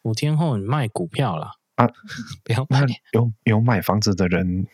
[0.02, 1.52] 五天后你卖股票啦？
[1.76, 1.88] 啊，
[2.44, 2.84] 不要卖。
[3.12, 4.66] 有有买房子的人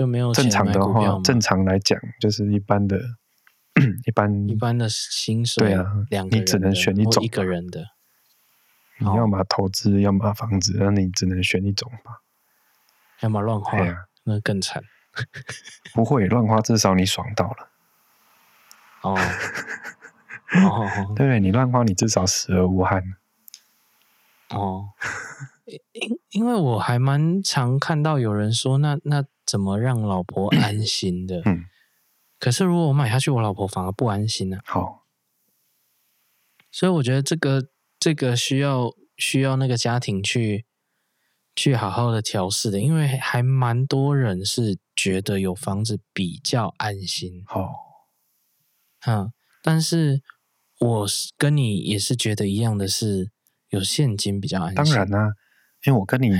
[0.00, 2.98] 就没有正常的话，正常来讲就是一般的
[4.08, 7.84] 一般一般的薪水，对啊，两个人你只能选一种，一个人的。
[8.96, 12.22] 你要么投资，要么房子，那你只能选一种吧。
[13.20, 14.82] 要么乱花，啊、那更惨。
[15.92, 17.68] 不会乱花，至少你爽到了。
[19.02, 19.18] 哦，
[20.64, 23.02] 哦，对对，你乱花，你至少死而无憾。
[24.48, 24.92] 哦，
[25.92, 31.42] 因因为我还蛮常看到有人说，那那怎么让老婆安心的？
[31.44, 31.64] 嗯。
[32.38, 34.62] 可是如果我买下去，我老婆反而不安心呢、啊。
[34.64, 35.06] 好，
[36.70, 40.64] 所以我觉得这个这个需要需要那个家庭去
[41.54, 47.42] 去好好的调试的，因为还蛮多人是觉得有房子比较安心。
[47.46, 47.74] 好，
[49.04, 49.32] 嗯，
[49.62, 50.22] 但是
[50.78, 53.30] 我是跟你也是觉得一样的是，
[53.68, 54.76] 有现金比较安心。
[54.76, 55.32] 当然啦、啊，
[55.84, 56.30] 因为我跟你，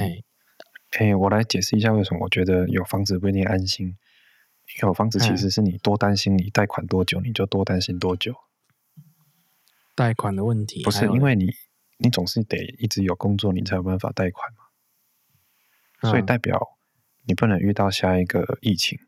[0.91, 3.97] 哎嘿，我来解释一下为什么我觉得有房子不一定安心。
[4.83, 8.35] 有房子其实是你多担心，你贷款多久，你就多担心多久。
[9.97, 11.51] 贷款的问题不是因为你，
[11.99, 16.09] 你总是得一直有工作，你才有办法贷款嘛。
[16.09, 16.79] 所以代表
[17.27, 18.99] 你不能遇到下一个疫情，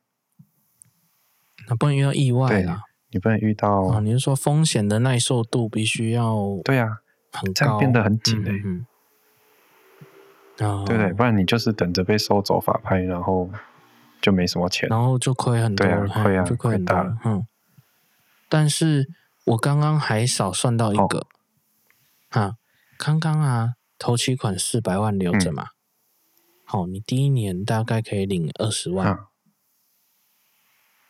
[1.69, 2.83] 那不能遇到意外啊。
[3.11, 4.01] 你不能遇到啊？
[4.01, 6.99] 你是说风险的耐受度必须要对啊，
[7.31, 8.51] 很这样变得很紧的。
[8.51, 8.87] 嗯
[10.59, 13.51] 啊，对对，不然你就是等着被收走法拍，然后。
[14.21, 17.19] 就没什么钱，然后就亏很多，对啊，亏啊，就亏很大。
[17.25, 17.45] 嗯，
[18.49, 19.09] 但是
[19.47, 21.27] 我刚刚还少算到一个，
[22.31, 22.53] 哦、啊，
[22.97, 25.71] 刚刚啊，头期款四百万留着嘛，
[26.65, 26.85] 好、嗯。
[26.85, 29.27] 哦，你第一年大概可以领二十万，啊，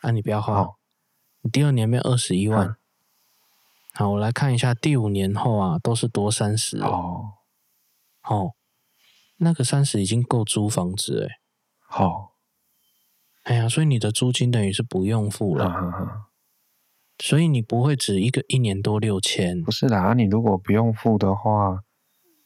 [0.01, 0.77] 啊你不要花，哦、
[1.43, 2.75] 你第二年变二十一万，嗯、
[3.93, 7.33] 好，我来看一下第五年后啊，都是多三十哦，
[8.23, 8.53] 哦，
[9.43, 11.35] 那个三十已经够租房子哎，
[11.87, 12.29] 好、哦。
[13.43, 16.27] 哎呀，所以你的租金等于是不用付了，啊啊、
[17.19, 19.61] 所以你不会只一个一年多六千。
[19.61, 21.83] 不是啦，你如果不用付的话，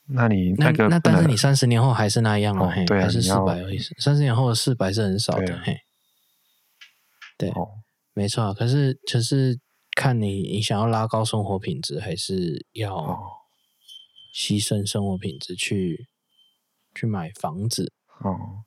[0.07, 3.77] 那你那个那，那但是你三十年后还是那样啊，哦、对啊，还是四百而已。
[3.99, 5.77] 三十年后的四百是很少的，嘿。
[7.37, 7.69] 对，哦、
[8.13, 8.51] 没错。
[8.55, 9.59] 可是就是
[9.91, 13.19] 看你你想要拉高生活品质，还是要
[14.35, 16.07] 牺牲生活品质去
[16.97, 18.63] 去买房子哦。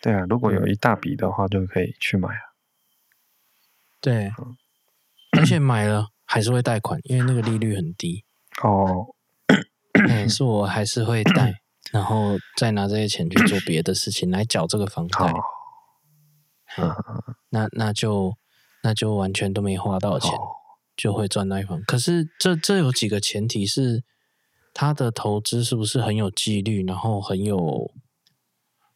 [0.00, 2.40] 对啊，如果有一大笔的话，就可以去买啊。
[4.00, 4.30] 对，
[5.36, 8.24] 而且买了还是会贷款，因为那个利率很低。
[8.62, 9.14] 哦，
[10.08, 11.54] 嗯， 是我还是会贷，
[11.90, 15.32] 然后再拿这些钱去做别的事情来缴这个房贷。
[16.76, 16.94] 嗯
[17.50, 18.34] 那那就
[18.82, 20.30] 那就完全都没花到钱，
[20.96, 21.80] 就会赚到一房。
[21.84, 24.02] 可是这这有几个前提是，
[24.74, 27.90] 他的投资是不是很有纪律，然后很有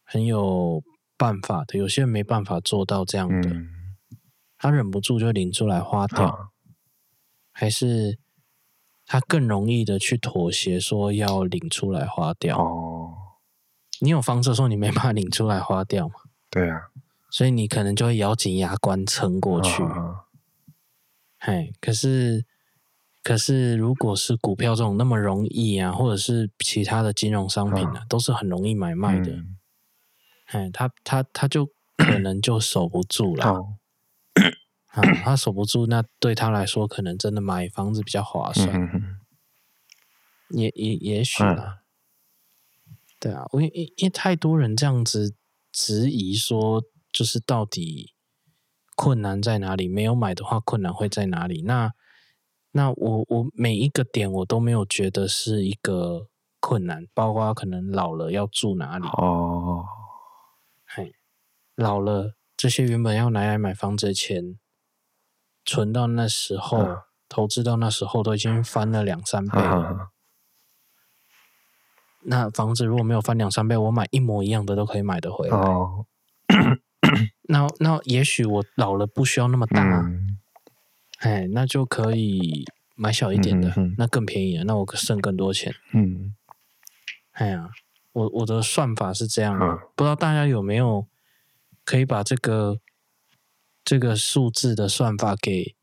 [0.03, 0.83] 很有。
[1.19, 3.67] 办法的，有些人没办法做到这样的，嗯、
[4.57, 6.47] 他忍不住就领出来花掉，啊、
[7.51, 8.17] 还是
[9.05, 12.57] 他更容易的去妥协，说要领出来花掉。
[12.57, 13.13] 哦，
[13.99, 16.15] 你有房子的时候，你没办法领出来花掉嘛？
[16.49, 16.83] 对啊，
[17.29, 19.83] 所以你可能就会咬紧牙关撑过去。
[19.83, 20.27] 啊、
[21.37, 22.45] 嘿，可是
[23.21, 29.33] 可是，如果是股票这种那么容易啊，或者是其他的金融商品啊，啊都是很容易买卖的。
[29.33, 29.55] 嗯
[30.51, 33.45] 哎，他他他就 可能就守不住了。
[33.49, 33.77] 哦、
[34.87, 38.67] 啊，他守不住，那对他来说，可能真的买房子比较划算。
[38.73, 39.19] 嗯、
[40.49, 41.81] 也也也许啦。
[42.87, 45.35] 嗯、对啊，因为因为太多人这样子
[45.71, 48.13] 质疑说，就是到底
[48.95, 49.87] 困难在哪里？
[49.87, 51.61] 没有买的话，困难会在哪里？
[51.61, 51.93] 那
[52.79, 56.27] 那我我每一个点我都没有觉得是一个
[56.61, 59.85] 困难，包括可能老了要住哪里哦。
[60.85, 61.13] 嘿，
[61.75, 64.57] 老了，这些原本要拿来买房子的钱，
[65.65, 69.59] 存到那时候，嗯、投资到那时候，都已经翻了两三倍
[72.21, 75.57] 那房子如果没有翻两三倍，我买一模一样的都可以买得回来。
[75.57, 76.05] 哦、
[77.49, 80.28] 那那也许我老了不需要那么大，嗯、
[81.19, 85.73] 哎，那就可以买小一点的，那更便宜了，那我剩更多钱。
[85.93, 86.35] 嗯，
[87.31, 87.69] 哎呀。
[88.11, 89.57] 我我的算法是这样
[89.95, 91.05] 不知道大家有没有
[91.85, 92.79] 可以把这个
[93.85, 95.75] 这个数字的算法给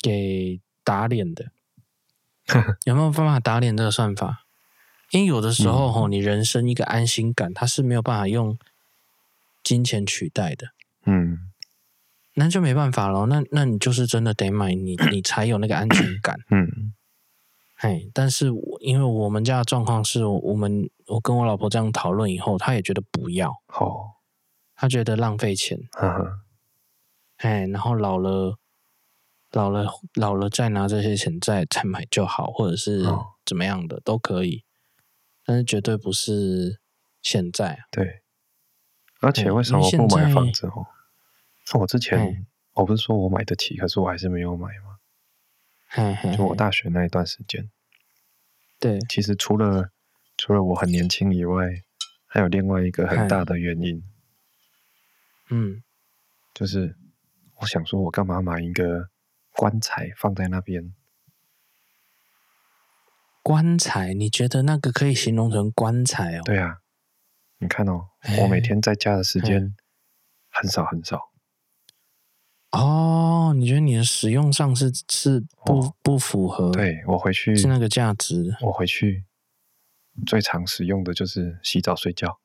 [0.00, 1.50] 给打脸的？
[2.86, 4.46] 有没有办法打脸这个算法？
[5.10, 8.56] 因为有的时候吼，嗯、你人生一个安心感，它是没有办法用
[9.64, 10.70] 金钱取代的。
[11.04, 11.47] 嗯，
[12.38, 13.26] 那就没办法了。
[13.26, 16.38] 那那你就是真的得买你，你你才有那个安全 感。
[16.50, 16.94] 嗯。
[17.80, 18.48] 哎，但是
[18.80, 24.16] 因为我们家的状况是我们我跟我老婆这样讨论以后，她也觉得不要，好，
[24.74, 26.26] 她觉得浪费钱，嗯哼，
[27.36, 28.58] 哎，然后老了
[29.52, 33.04] 老了老了再拿这些钱再再买就好，或者是
[33.46, 34.64] 怎么样的、哦、都可以，
[35.44, 36.80] 但是绝对不是
[37.22, 37.78] 现在。
[37.92, 38.22] 对，
[39.20, 40.86] 而且为什么我不买房子哦？
[41.76, 44.98] 我之前我不是说我买得起，可是我还是没有买吗？
[45.88, 47.68] 嘿嘿嘿就我大学那一段时间，
[48.78, 49.90] 对，其实除了
[50.36, 51.82] 除了我很年轻以外，
[52.26, 54.04] 还有另外一个很大的原因，
[55.50, 55.82] 嗯，
[56.54, 56.96] 就是
[57.56, 59.08] 我想说，我干嘛买一个
[59.50, 60.94] 棺材放在那边？
[63.42, 64.12] 棺材？
[64.12, 66.42] 你觉得那个可以形容成棺材哦？
[66.44, 66.78] 对啊，
[67.58, 68.10] 你看哦，
[68.42, 69.74] 我每天在家的时间
[70.50, 71.30] 很少很少。
[72.70, 76.70] 哦，你觉得你的使用上是是不、哦、不符合？
[76.70, 78.54] 对，我回去是那个价值。
[78.60, 79.24] 我回去
[80.26, 82.38] 最常使用的就是洗澡睡觉。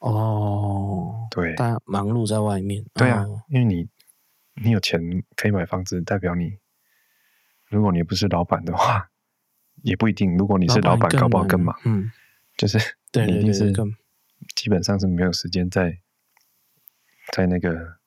[0.00, 2.84] 哦，对，但忙碌在外面。
[2.92, 3.88] 对啊，哦、因为你
[4.62, 5.00] 你有钱
[5.34, 6.58] 可以买房子，代表你，
[7.68, 9.08] 如果你不是老板的话，
[9.82, 10.36] 也不一定。
[10.36, 11.74] 如果你是老板，搞不好更忙。
[11.86, 12.12] 嗯，
[12.58, 12.76] 就是
[13.14, 13.94] 你一定是对对对对
[14.54, 16.00] 基本上是没有时间在
[17.32, 18.01] 在那个。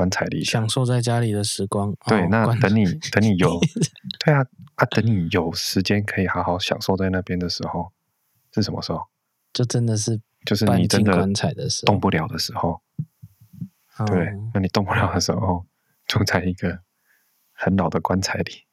[0.00, 1.94] 棺材里享受在家里的时光。
[2.06, 3.60] 对，哦、那等你等你有，
[4.24, 4.40] 对啊
[4.76, 7.92] 啊，等你有时间可以好好享受在那边的时候，
[8.54, 9.06] 是什么时候？
[9.52, 12.80] 就真的是就是你真的棺材的时候，动不了的时候。
[14.06, 15.66] 对，哦、那你动不了的时候，
[16.06, 16.80] 住在一个
[17.52, 18.64] 很老的棺材里。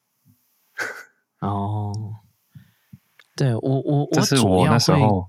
[1.40, 1.92] 哦，
[3.36, 5.28] 对我我我，这是我那时候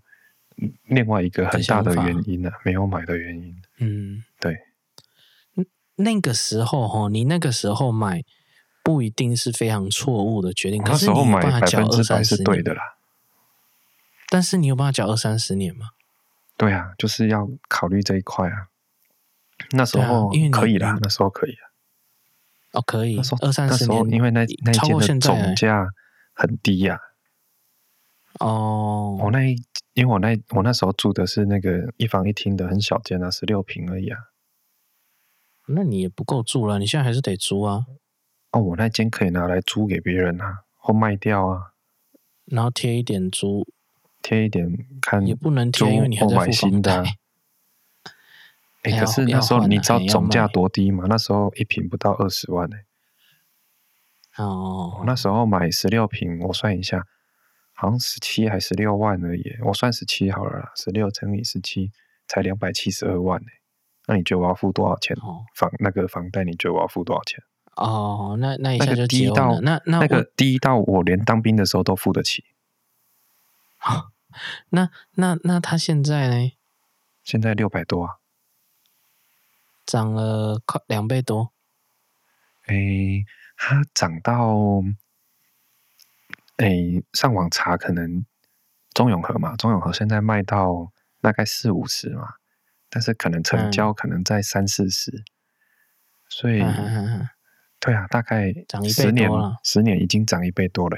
[0.85, 3.61] 另外一个很大的原因呢、啊，没有买的原因。
[3.79, 4.57] 嗯，对。
[5.99, 8.23] 那个时候哈，你那个时候买
[8.83, 10.81] 不一定是非常错误的决定。
[10.83, 12.81] 那时候买百分之百是对的啦。
[14.29, 15.89] 但是你有办法缴二三十年吗？
[16.55, 18.67] 对啊，就是要考虑这一块啊。
[19.71, 21.63] 那时候可以啦，那时候可以啊。
[22.71, 23.19] 哦，可以。
[23.41, 25.89] 二三十年，因为那那间的总价
[26.33, 26.97] 很低呀。
[28.39, 29.17] 哦。
[29.21, 29.55] 我那一，
[29.95, 34.17] 因为我那我那时候住的是那个一房一厅的很小间啊，十六平而已啊。
[35.71, 37.85] 那你也不够住了，你现在还是得租啊。
[38.51, 41.73] 哦，我那间可以拿来租给别人啊，或卖掉啊，
[42.45, 43.67] 然后贴一点租，
[44.23, 47.03] 贴一点看也不能贴，因为你还在付房贷。
[48.81, 51.05] 哎、欸，可是那时候你知道总价多低吗？
[51.07, 52.77] 那时候一坪不到二十万呢、
[54.37, 54.43] 欸。
[54.43, 54.97] 哦。
[54.99, 57.05] 我那时候买十六坪，我算一下，
[57.73, 59.57] 好像十七还十六万而已。
[59.65, 61.91] 我算十七好了啦，十六乘以十七
[62.27, 63.58] 才两百七十二万呢、欸。
[64.09, 65.15] 那你觉得我要付多少钱？
[65.21, 67.43] 哦、房那个房贷，你觉得我要付多少钱？
[67.75, 72.43] 哦，那那一下就低到那那，那个低到我连当兵的时候都付得起。
[73.85, 74.09] 哦、
[74.69, 76.51] 那那那他现在呢？
[77.23, 78.15] 现在六百多啊，
[79.85, 81.51] 涨了快两倍多。
[82.65, 82.75] 哎，
[83.55, 84.81] 他涨到
[86.57, 88.25] 哎，上网查可能
[88.91, 90.91] 中永和嘛，中永和现在卖到
[91.21, 92.38] 大概四五十嘛。
[92.89, 95.23] 但是可能成交可能在三四十，嗯，
[96.29, 97.29] 所以，嗯，
[97.79, 98.51] 对啊，大概
[98.91, 99.29] 十年，
[99.63, 100.97] 十年已经涨一倍多了。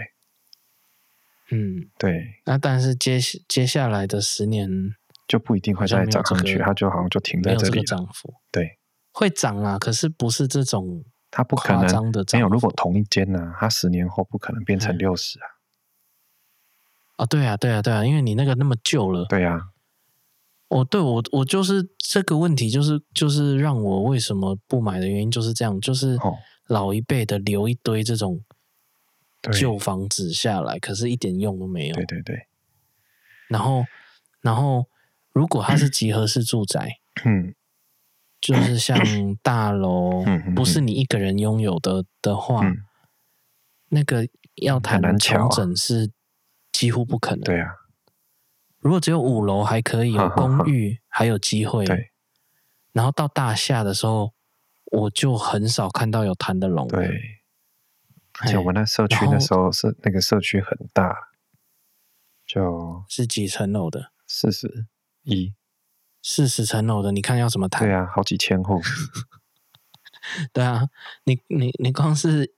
[1.50, 2.42] 嗯，对。
[2.46, 4.96] 那但是接接下来的十年
[5.28, 7.84] 就不一定会再涨上去，它就好像就停在这里了。
[7.84, 8.80] 涨幅对，
[9.12, 12.48] 会涨啊，可是不是这种它不可能没有。
[12.48, 15.48] 如果同一间呢，它十年后不可能变成六十啊。
[17.18, 19.26] 哦，对啊，对啊，对啊，因为你那个那么旧了。
[19.26, 19.71] 对啊。
[20.72, 26.18] 哦，对我我就是这个问题，就是就是让我为什么不买的原因就是这样，就是
[26.68, 28.42] 老一辈的留一堆这种
[29.52, 31.96] 旧房子下来，可是一点用都没有。
[31.96, 32.48] 对对对。
[33.50, 33.84] 然后
[34.40, 34.86] 然后，
[35.34, 37.54] 如果它是集合式住宅，嗯，
[38.40, 38.98] 就是像
[39.44, 40.24] 大楼，
[40.56, 42.78] 不是你一个人拥有的的话，嗯、
[43.90, 46.10] 那个要谈重整是
[46.72, 47.42] 几乎不可能。
[47.42, 47.81] 对啊。
[48.82, 51.86] 如果只有五楼还可以有公寓，还有机会。
[51.86, 52.12] 对。
[52.92, 54.34] 然后到大厦的时候，
[54.86, 56.88] 我就很少看到有谈的龙。
[56.88, 57.40] 对。
[58.40, 61.16] 而且我们那社区那时候是那个社区很大，
[62.46, 64.12] 就是几层楼的？
[64.26, 64.88] 四十
[65.24, 65.54] 一。
[66.24, 67.88] 四十层楼的，你看要怎么谈？
[67.88, 68.82] 对啊，好几千户。
[70.52, 70.90] 对啊，
[71.26, 72.52] 你你你光是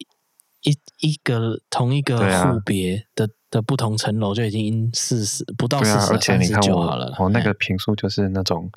[0.61, 3.29] 一一个同一个户别的。
[3.53, 8.71] 的不同层楼就已经四十不到四十，而且你看我我那个平数就是那种，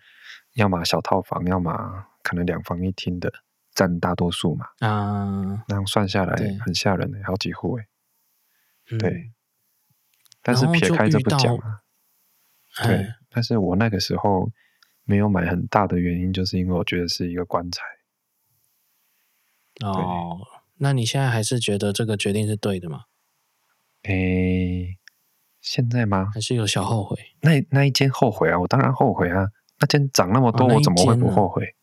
[0.53, 1.73] 要么小套房，要么
[2.23, 3.33] 可能两房一厅的，
[3.75, 4.67] 占大多数嘛。
[4.81, 7.87] 啊，那样算下来很吓人的，好几户哎、
[8.91, 8.99] 嗯。
[8.99, 9.33] 对，
[10.43, 11.81] 但是撇开这不讲啊。
[12.85, 14.51] 对，但是我那个时候
[15.05, 17.83] 没有买很大的原因，就是因为我觉得是一个棺材。
[19.83, 20.39] 哦，
[20.77, 23.05] 那你现在还是觉得这个决定是对的吗？
[24.07, 24.97] 诶，
[25.61, 26.31] 现在吗？
[26.33, 27.17] 还是有小后悔？
[27.41, 28.59] 那那一间后悔啊！
[28.59, 29.49] 我当然后悔啊！
[29.81, 31.75] 那间涨那么多，哦、我怎么会不后悔？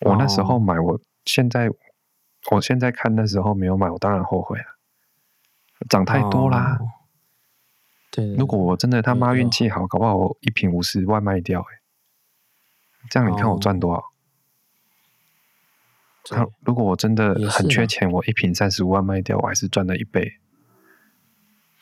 [0.00, 1.68] 我那时候买，我现在，
[2.52, 4.66] 我现在看那时候没有买，我当然后悔啊。
[5.88, 6.78] 涨太多啦！
[6.80, 6.86] 哦、
[8.10, 11.66] 对，如果我真的他妈运气好，搞不好我一瓶五十万卖掉，哎，
[13.10, 13.94] 这样你看我赚多
[16.24, 16.52] 少？
[16.60, 20.38] 如果我真的很缺钱，我一瓶三十五万卖掉，我还是赚了一倍。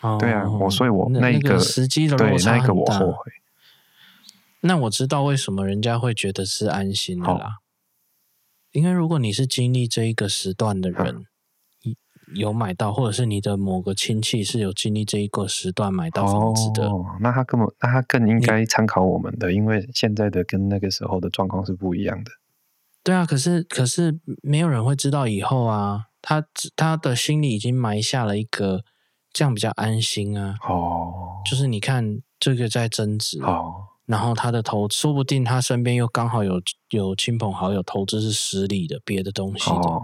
[0.01, 3.33] 哦、对啊，我所以，我那一个时机的对那一个我后悔。
[4.61, 7.59] 那我知道为什么人家会觉得是安心的啦。
[8.73, 11.27] 因为如果你是经历这一个时段的人，
[12.35, 22.33] 有买到，或者是你的某个亲戚是有经历这一个时段买到房子的，哦、那他根本那他更应该参考我们的，因为现在的跟那个时候的状况是不一样的。
[23.05, 26.45] 对啊，可是可是没有人会知道以后啊，他
[26.75, 28.83] 他的心里已经埋下了一个
[29.37, 30.57] 这样比较安心啊。
[30.67, 33.43] 哦，就是你看这个在增值。
[33.43, 40.01] 哦然后他的投资，说不定他身边又刚好有有亲朋好友投资是实力的别的东西的，哦、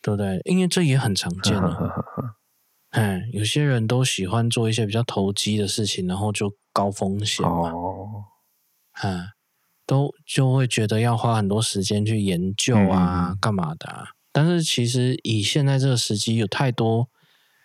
[0.00, 0.40] 对不对？
[0.46, 1.78] 因为这也很常见啊。
[2.96, 7.70] 嗯，有些人都喜欢做一些比较投机的事情，然后就高风险嘛。
[7.70, 8.24] 哦，
[9.02, 9.26] 嗯，
[9.84, 14.08] 都就会觉得要花很多时间去研究啊，嗯、干嘛的啊？
[14.32, 17.10] 但是其实以现在这个时机，有太多。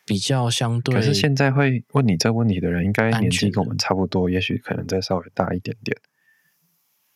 [0.10, 5.96] 比较相对，可是现在会问你这个问题的人，应该年纪跟我们差不多，也许可能再稍微大一点点。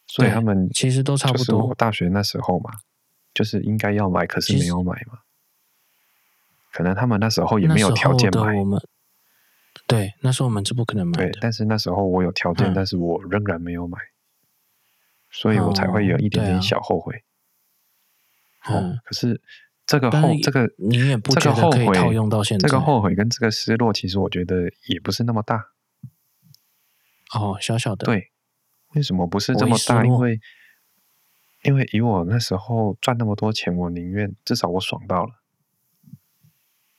[0.06, 1.66] 所以他们其实都差不多。
[1.66, 2.70] 我大学那时候嘛，
[3.34, 5.20] 就是应该要买，可是没有买嘛。
[6.72, 8.54] 可能他们那时候也没有条件买。
[8.54, 8.80] 我们
[9.88, 11.32] 对，那时候我们是不可能买的。
[11.32, 13.98] 对，但是那时候我有条件，嗯，但是我仍然没有买，
[15.32, 17.24] 所以我才会有一点点小后悔。
[18.70, 19.42] 嗯，哦，可是。
[19.86, 22.68] 这个后，这个你也不觉得可以套用到现在？
[22.68, 25.66] 这个后悔跟这个失落，其实我觉得也不是那么大。
[27.36, 28.06] 哦，小小的。
[28.06, 28.32] 对，
[28.96, 30.06] 为什么不是这么大？
[30.06, 30.40] 因为，
[31.64, 35.32] 因为以我那时候赚那么多钱，我宁愿至少我爽到了。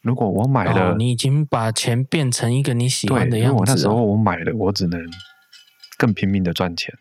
[0.02, 3.58] 如果我买了，哦，你已经把钱变成一个你喜欢的样子。
[3.58, 5.00] 我那时候我买了，我只能
[5.96, 6.94] 更拼命的赚钱，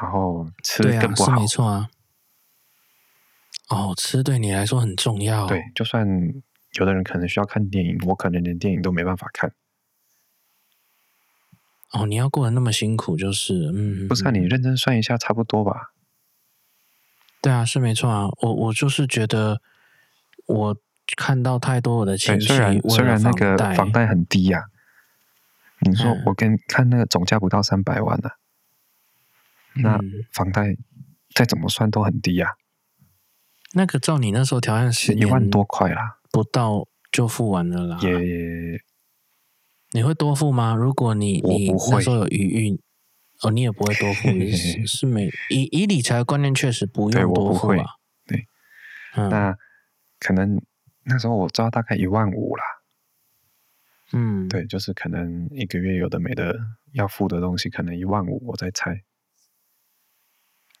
[0.00, 1.26] 然后吃得更不好。
[1.26, 1.88] 对啊，是没错啊。
[3.68, 5.46] 哦，吃对你来说很重要。
[5.46, 6.06] 对，就算
[6.74, 9.52] 有的人可能需要看电影，我可能连电影都没办法看。
[11.92, 15.92] 哦，你要过得那么辛苦，就是嗯，不是啊，你认真算一下，差不多吧？
[17.40, 18.28] 对啊，是没错啊。
[18.42, 19.60] 我我就是觉得，
[20.46, 20.76] 我
[21.16, 24.64] 看到太多我的亲戚，虽然虽然那个房贷很低呀、啊，
[25.80, 28.30] 你说我跟、嗯、看那个总价不到三百万呢、
[29.74, 29.98] 那
[30.32, 30.76] 房贷
[31.34, 32.65] 再怎么算都很低呀、啊。
[33.76, 37.98] 那个照你那时候条件是一万多块啦，不到就付完了啦。
[38.00, 38.80] 也，
[39.92, 40.74] 你会多付吗？
[40.74, 42.80] 如果你你那时候有余裕，
[43.42, 44.30] 哦，你也不会多付。
[44.30, 47.84] 是 是没以以理财观念确实不用多付啊。
[48.26, 48.46] 对，
[49.14, 49.54] 那
[50.18, 50.58] 可能
[51.04, 52.64] 那时候我知道大概一万五啦。
[54.14, 56.56] 嗯，对，就是可能一个月有的没的
[56.94, 59.02] 要付的东西，可能一万五，我在猜。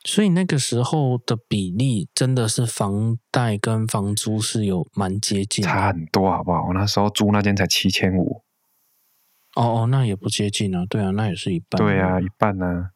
[0.06, 6.68] 所以那个时候的比例真的是房贷跟房租是有蛮接近的，差很多好不好？
[6.68, 8.42] 我那时候租那间才七千五。
[9.56, 11.76] 哦哦，那也不接近啊，对啊，那也是一半。
[11.76, 12.90] 对啊，一半呢、啊。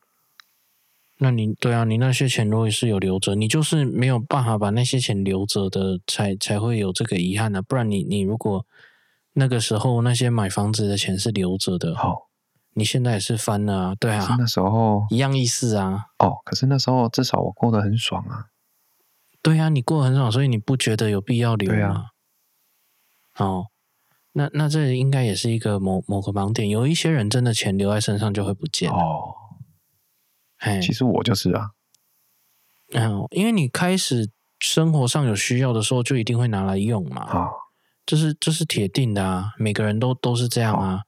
[1.19, 7.63] 那你对啊，你那些钱如果是有留着，你就是没有办法把那些钱留着的，才才会有这个遗憾呢、啊。
[7.63, 8.65] 不然你你如果
[9.33, 12.30] 那个时候那些买房子的钱是留着的，好。
[12.75, 16.07] 你现在也是翻了啊，对啊，那时候一样意思啊。
[16.19, 18.47] 哦，可是那时候至少我过得很爽啊。
[19.43, 22.11] 对啊，你过得很爽，所以你不觉得有必要留吗？
[23.33, 23.67] 啊、哦，
[24.33, 26.69] 那那这应该也是一个某某个盲点。
[26.69, 29.35] 有一些人真的钱留在身上就会不见哦。
[30.59, 31.71] 哎，其实我就是啊。
[32.93, 37.23] 嗯，因为你开始生活上有需要的时候，就一定会拿来用嘛。
[37.23, 37.51] 啊、哦，
[38.07, 40.95] 这是这是铁定的啊，每个人都都是这样啊。
[40.97, 41.03] 哦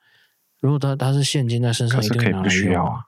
[0.63, 3.07] 如果他他是现金在身上，一定拿来用啊。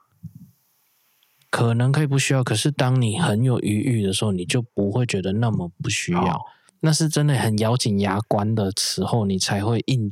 [1.49, 6.45] 可能可以不需要，可是当你很有余裕的时候，你就不会觉得那么不需要。
[6.81, 10.11] 那是真的很咬紧牙关的时候，你才会硬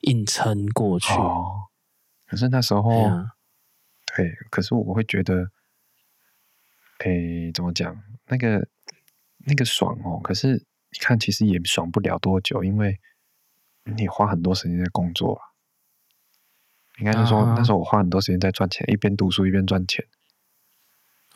[0.00, 1.14] 硬撑过去。
[2.26, 2.90] 可是那时候，
[4.16, 5.52] 对，可是我会觉得，
[7.04, 8.02] 诶，怎么讲？
[8.26, 8.66] 那个
[9.46, 10.54] 那个爽哦，可是
[10.90, 12.98] 你看，其实也爽不了多久，因为
[13.96, 15.53] 你花很多时间在工作啊。
[16.98, 20.06] 应该是说，那时候我花很多时间在赚钱，一边读书一边赚钱，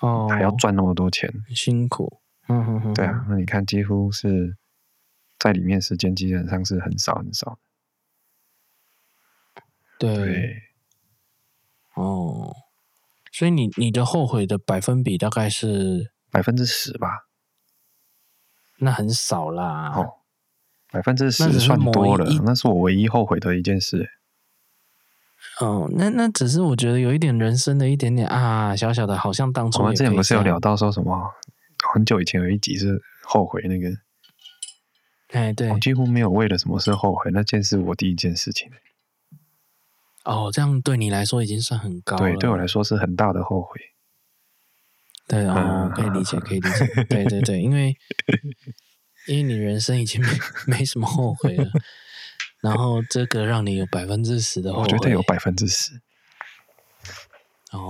[0.00, 2.20] 哦，还要赚那么多钱，辛苦。
[2.46, 4.56] 嗯哼哼，对啊，那你看，几乎是
[5.38, 7.58] 在里面时间基本上是很少很少。
[9.98, 10.62] 对，对
[11.94, 12.54] 哦，
[13.32, 17.26] 所以你你的后悔的百分比大概是百分之十吧？
[18.78, 19.92] 那很少啦。
[19.96, 20.20] 哦，
[20.92, 24.17] 百分之十算多了，那是我唯一后悔的一件事。
[25.60, 31.32] 哦，那那只是我觉得有一点人生的一点点啊，小小的，好像当初我们之前不是有聊到说什么？
[31.92, 33.88] 很久以前有一集是后悔那个，
[35.28, 38.70] 哎，对，我几乎没有为了什么事后悔，那件是我第一件事情。
[40.24, 42.22] 哦，这样对你来说已经算很高了。
[42.22, 43.80] 对，对我来说是很大的后悔。
[45.26, 47.04] 对哦，可以理解， 可以理解。
[47.08, 47.96] 对对对，因为
[49.26, 50.28] 因为你人生已经没
[50.66, 51.70] 没什么后悔了，
[52.62, 56.00] 然后这个让你有百分之十的后悔，我觉得有百分之十。
[57.72, 57.86] 哦，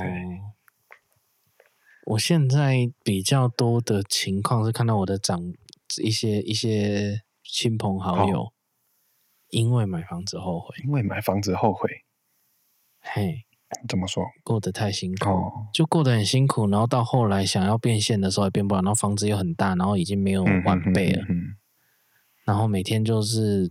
[2.06, 5.52] 我现在比较多的情况是看到我的长
[6.02, 8.52] 一些一些亲朋好友，
[9.50, 12.04] 因为买房子后悔，因为买房子后悔，
[13.00, 13.44] 嘿。
[13.86, 14.24] 怎么说？
[14.42, 21.56] 过得太辛苦，哦、就过得很辛苦，然后到后来想要变现的时候也变不了，然后房子又很大，然后已经没有万倍了，嗯嗯嗯、
[22.46, 23.70] 然后每天就是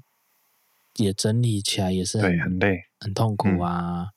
[0.97, 4.09] 也整理起来也是很对很累，很痛苦啊。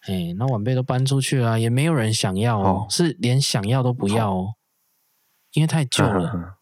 [0.00, 4.54] 哎、嗯，那晚辈都搬出去了，也没有人想要哦，哦是连想要都不要哦，哦
[5.52, 6.32] 因为太旧了。
[6.34, 6.52] 嗯嗯、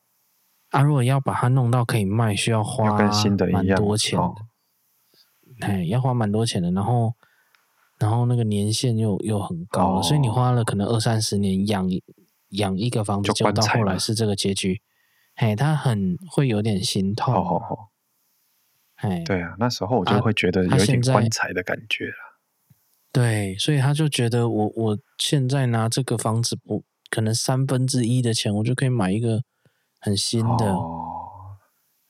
[0.71, 4.27] 啊，如果要把它弄到可以卖，需要花蛮多钱的，
[5.61, 7.15] 哎、哦，要花蛮多钱的，然后。
[7.99, 11.87] 然后那个年限又又很高，哦、所以你花了可能二三十年养
[12.49, 14.81] 养一个房子，就到后来是这个结局，
[15.37, 17.35] 嘿，他很会有点心痛。
[19.01, 22.39] 嘿对啊，那时候我就会觉得有一点棺材的感觉了。
[23.11, 29.43] 对，所以他就觉得我我现在拿这个房子不可能三分之一的钱，我就可以买一个
[29.99, 31.57] 很新的，哦、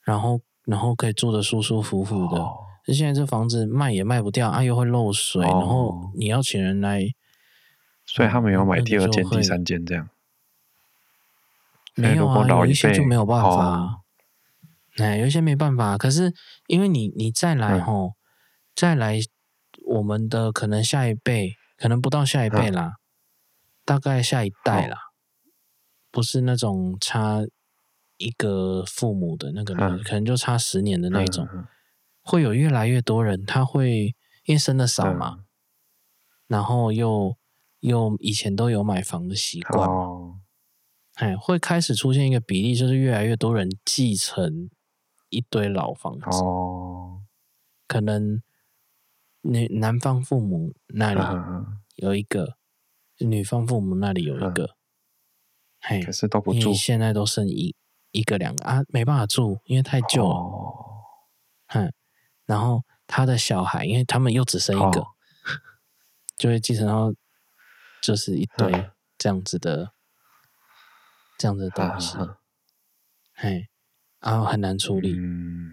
[0.03, 2.39] 然后然后可以住的舒舒服服的。
[2.39, 7.15] 哦现在这房子卖也卖不掉啊，又会漏水，哦、然后你要请人来，
[8.05, 10.09] 所以他们有买第二间、第三间这样。
[11.95, 13.49] 没有啊，有一些就没有办法。
[13.49, 14.00] 啊、哦，
[15.19, 15.97] 有一些没办法。
[15.99, 16.33] 可是
[16.67, 18.15] 因为你你再来吼，嗯、
[18.75, 19.19] 再来
[19.87, 22.99] 我们的可能下一辈，可能不到下一辈啦，嗯、
[23.85, 25.01] 大概下一代啦，哦、
[26.11, 27.41] 不是那种差
[28.19, 31.49] 一个父母的那个，嗯、可能就差十年的那种。
[32.23, 35.45] 会有越来越多人，他会因为生的少嘛，嗯、
[36.49, 37.35] 然后又
[37.81, 40.39] 又以前都有买房的习惯，哦、
[41.15, 44.69] 哎，会开始出现一个比例，就是越来越多人继承
[45.31, 47.23] 一堆老房子，哦、
[47.89, 48.43] 可能
[49.41, 51.21] 女男方父母那里
[51.97, 52.59] 有一个，
[53.19, 54.77] 嗯、女方父母那里有一个，
[55.81, 57.75] 嘿、嗯，可是都不住，现在都剩一
[58.11, 60.23] 一个两个啊，没办法住，因为太旧。
[60.23, 60.75] 了，哦、
[61.69, 61.93] 嗯。
[62.47, 65.07] 然后他的小孩，因为他们又只生一个，哦、
[66.37, 67.15] 就会继承到
[68.03, 69.91] 就是一堆这样子的、嗯、
[71.39, 72.17] 这样子的东西，
[73.35, 73.70] 嘿、啊，
[74.21, 75.73] 然后很难处理，嗯、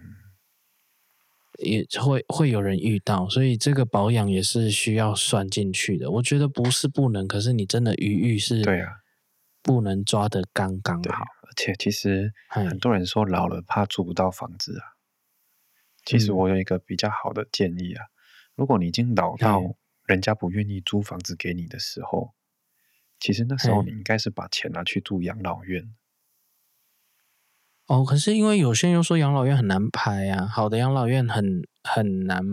[1.59, 6.09] 也会会有人遇到，所以这个保养也是需要算进去的。
[6.11, 9.01] 我觉得不是不能，可是你真的余裕是，对啊，
[9.61, 11.25] 不能抓的刚刚好。
[11.41, 14.95] 而且其实很多人说老了怕租不到房子啊。
[16.05, 18.05] 其实我有一个比较好的建议啊，
[18.55, 19.61] 如果你已经老到
[20.05, 22.33] 人家不愿意租房子给你的时候，
[23.19, 25.93] 其实那时候你应该是把钱拿去住养老院。
[27.87, 32.43] 哦，可是因为有些人又说养老院很难排啊，好的养老院很很难，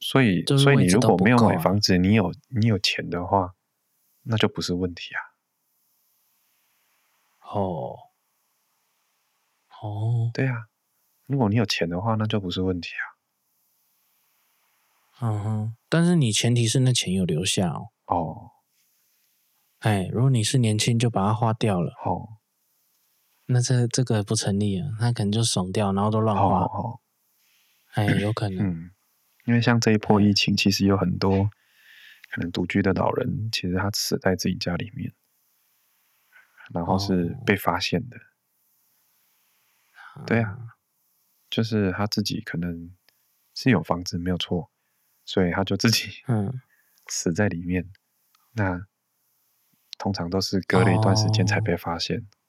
[0.00, 3.54] 所以所以你如果没有买房子，你有你有钱的话，
[4.24, 5.20] 那就不是问题啊。
[7.54, 7.96] 哦，
[9.80, 10.66] 哦，对啊。
[11.26, 13.04] 如果你有钱的话，那就不是问题啊。
[15.20, 17.90] 嗯哼，但是你前提是那钱有留下哦。
[18.06, 18.50] 哦。
[19.78, 22.38] 哎，如果你是年轻就把它花掉了，哦，
[23.46, 26.60] 那这这个不成立啊，他可能就怂掉，然后都乱花。
[26.60, 27.00] 哦，哦。
[27.94, 28.66] 哎，有可能。
[28.66, 28.90] 嗯。
[29.44, 31.50] 因为像这一波疫情，其实有很多
[32.30, 35.12] 可能独居的老人，其实他死在自己家里面，
[36.72, 38.16] 然后是被发现的。
[40.14, 40.24] 哦。
[40.26, 40.58] 对啊。
[41.50, 42.96] 就是他自己可能
[43.54, 44.70] 是有房子没有错，
[45.26, 46.62] 所以他就自己 嗯
[47.08, 47.82] 死在里面。
[47.82, 47.92] 嗯、
[48.52, 48.86] 那
[49.98, 52.20] 通常都是隔了一段时间才被发现。
[52.20, 52.41] 哦，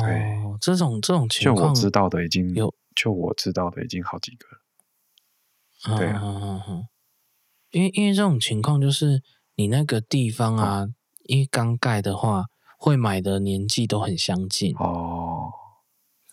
[0.00, 5.96] 对这种这种情况，就我知道的已经有，就我知道的已经好几个了。
[5.96, 6.84] 对啊，
[7.70, 9.22] 因为因为这种情况就是
[9.54, 10.88] 你那个地方啊，
[11.24, 12.46] 因为刚盖的话，
[12.78, 15.50] 会买的年纪都很相近哦，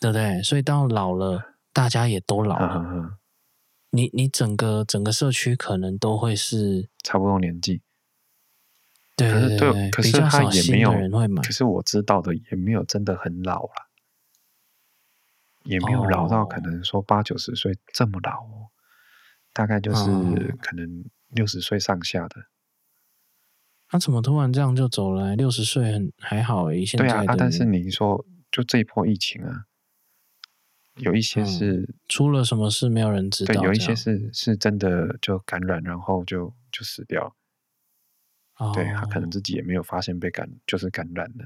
[0.01, 0.41] 对不对？
[0.43, 3.19] 所以到老了，大家也都老了，
[3.91, 7.83] 你你整个整个社区可能都会是差不多年纪。
[9.15, 11.41] 对对对，可是他也没有人会买。
[11.41, 13.89] 可是我知道的也没有真的很老了，
[15.63, 18.71] 也没有老到可能说八九十岁这么老哦，
[19.53, 20.05] 大概就是
[20.61, 22.47] 可能六十岁上下的。
[23.87, 25.35] 他怎么突然这样就走了？
[25.35, 29.65] 六十岁很还好诶，现在对啊，啊，但是你说就这一波疫情啊，
[30.95, 37.33] 有一些是、嗯、出了什么事没有人知道，对，有一些是是真的就感染，然后就就死掉。
[38.57, 41.45] 哦、对他可能自己也没有发现被感就是感染的。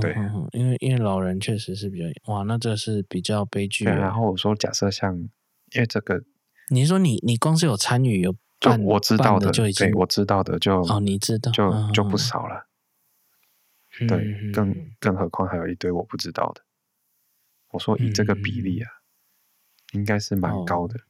[0.00, 3.84] 对，嗯、因为因为老人确实是比较哇，那这是比较悲剧。
[3.84, 6.22] 然后我说，假设像因为这个，
[6.68, 8.34] 你说你你光是有参与有。
[8.58, 12.66] 就我知道的，的就已经对我知道的就哦，你知道就就不少了。
[14.00, 16.62] 嗯、对，更更何况还有一堆我不知道的。
[17.72, 18.88] 我说以这个比例啊，
[19.92, 20.98] 嗯、应该是蛮高的。
[20.98, 21.02] 哦、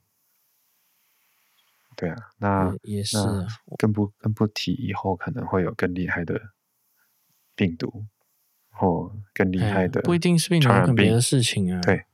[1.97, 3.47] 对啊，那也是、啊，
[3.79, 6.39] 更不更不提以后可能会有更厉害的
[7.55, 8.05] 病毒，
[8.71, 11.81] 或更厉害的、哎、不一定是病毒，跟别的事情啊。
[11.81, 12.05] 对，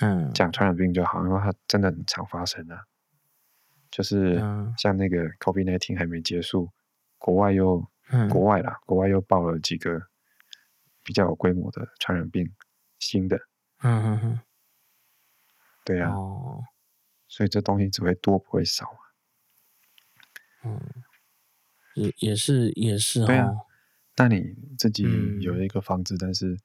[0.00, 2.84] 嗯，讲传染病就好，因为它真的很常发生啊。
[3.90, 4.36] 就是
[4.76, 6.70] 像那个 COVID-19 还没结束，
[7.18, 10.00] 国外又、嗯、国外啦，国外又爆了几个
[11.02, 12.52] 比较有规模的传染病，
[12.98, 13.38] 新的，
[13.82, 14.40] 嗯嗯嗯，
[15.84, 16.64] 对呀、啊，哦、
[17.26, 19.05] 所以这东西只会多不会少啊，
[20.66, 20.80] 嗯，
[21.94, 23.50] 也也是也是哦，对啊，
[24.16, 25.04] 那你自己
[25.40, 26.58] 有一个房子，嗯、但是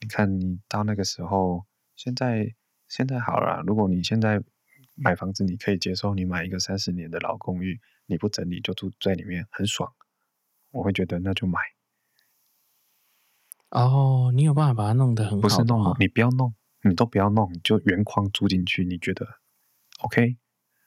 [0.00, 1.64] 你看你到那个时候，
[1.96, 2.54] 现在
[2.88, 4.42] 现在好了，如果你现在。
[4.96, 9.92] 买房子你可以接受，你买一个三十年的老公寓，你不整理就住在里面很爽，
[10.70, 11.58] 我会觉得那就买。
[13.70, 15.40] 哦，你有办法把它弄得很好？
[15.40, 19.26] 不是弄，你不要弄，你都不要弄，就原框住进去，你觉得
[19.98, 20.36] OK？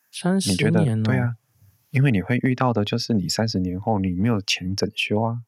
[0.10, 1.36] 三十年，对啊，
[1.98, 5.40] 因为你会遇到的就是你三十年后你没有钱整修啊。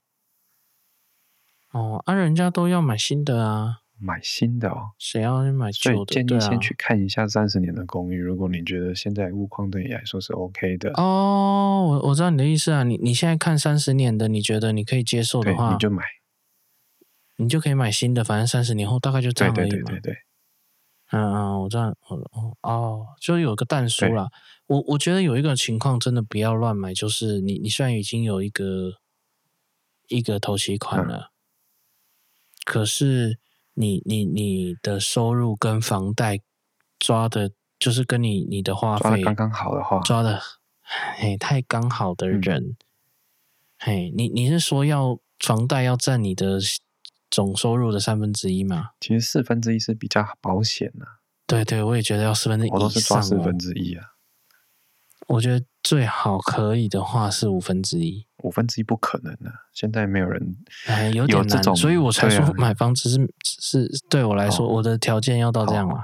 [1.72, 3.82] 哦，啊，人家都要买新的啊。
[4.00, 6.14] 买新的哦，谁要去买旧的？
[6.14, 8.24] 所以建议先去看一下三十年的公寓。
[8.24, 12.82] 啊、如果你觉得现在物况对你来说是 OK 的，哦，我我知道你的意思啊。
[12.84, 16.04] 你你现在看三十年的，你觉得你可以接受的话，你就买，
[17.36, 18.24] 你就可以买新的。
[18.24, 19.76] 反正三十年后大概就这样而已嘛。
[19.76, 20.18] 对对对对对。
[21.12, 24.30] 嗯嗯，我知道，哦哦，就有个蛋叔啦。
[24.68, 28.93] 我我觉得有一个情况真的不要乱买，就是你你虽然已经有一个
[30.07, 31.32] 一个头期款了，嗯、
[32.66, 33.39] 可是。
[33.76, 36.41] 你你你的收入跟房贷
[36.97, 37.49] 抓的，
[37.80, 40.38] 就是跟你你的花费刚刚好的话，抓的
[41.16, 42.76] 嘿太刚好的人，嗯、
[43.78, 46.60] 嘿，你你是说要房贷要占你的
[47.30, 48.92] 总收入的三分之一嘛？
[49.00, 51.20] 其实四分之一是比较保险的、啊。
[51.46, 54.06] 对对，我也觉得要四分之一，我都是抓四分之一啊。
[55.28, 58.26] 我觉得最好可以的话是五分之一。
[58.44, 60.56] 五分之一不可能的，现在没有人
[60.88, 66.02] 哎，有点难，所以我才说买房子是是对我来说，我的条件要到这样啊，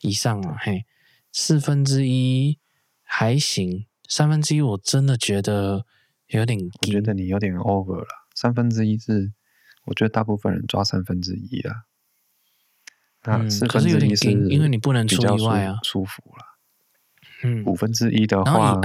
[0.00, 0.86] 以上啊，嘿，
[1.30, 2.58] 四分之一
[3.02, 5.84] 还行，三分之一我真的觉得
[6.28, 9.30] 有点，我觉得你有点 over 了，三分之一是
[9.90, 11.74] 我觉得大部分人抓三分之一啊，
[13.24, 16.44] 那四分之一是因为你不能出意外啊，舒服了，
[17.44, 18.80] 嗯，五分之一的话，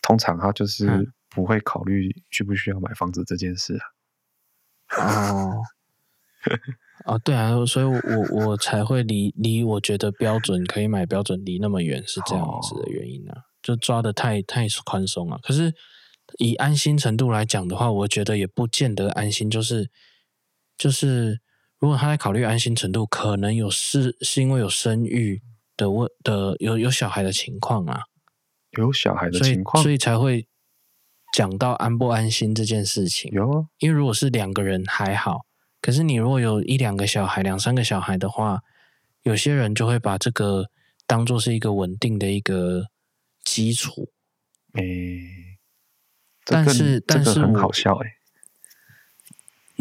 [0.00, 1.12] 通常他就是。
[1.34, 3.80] 不会考虑需不需要买房子这件事
[4.88, 5.02] 啊。
[5.02, 5.62] 哦，
[7.06, 15.40] 哦，对啊，所以我我才会离离我觉得标准可以买标准离那么远，是这样子的原因啊，就抓的太太宽松了。
[15.42, 15.72] 可是
[16.36, 19.50] 以安心程度来讲的话，我觉得也不见得安心。
[19.50, 19.90] 就是
[20.82, 21.40] 就是，
[21.78, 25.40] 如果他在考虑安心程度，可能有是是因为有生育
[25.76, 28.00] 的问的有有小孩的情况啊，
[28.70, 30.46] 有小孩的情况，所以，才会。
[31.32, 35.46] 讲到安不安心这件事情，有，因为如果是两个人还好，
[35.80, 38.60] 可是你如果有一两个小孩、两三个小孩的话，
[39.22, 40.66] 有些人就会把这个
[41.06, 42.88] 当做是一个稳定的一个
[43.42, 44.10] 基础。
[44.74, 45.56] 诶，
[46.44, 48.10] 但是但是很好笑诶，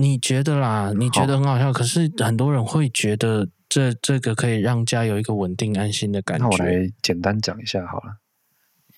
[0.02, 0.92] 你觉得啦？
[0.98, 6.46] 你觉得很好笑，可是很多人会觉得这这个可以让家有一个稳定安心的感觉。
[6.46, 8.18] 那我来简单讲一下好了，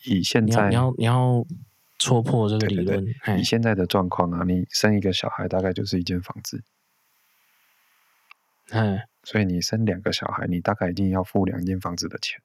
[0.05, 1.45] 以现在你要你要。
[1.99, 3.05] 戳破这个理论。
[3.05, 6.61] 对对对，以现在的状况啊，你生一个小孩大概就是一间房子。
[8.71, 12.41] 嗯，所以你生两个小孩，你大概一定要付两间房子的钱。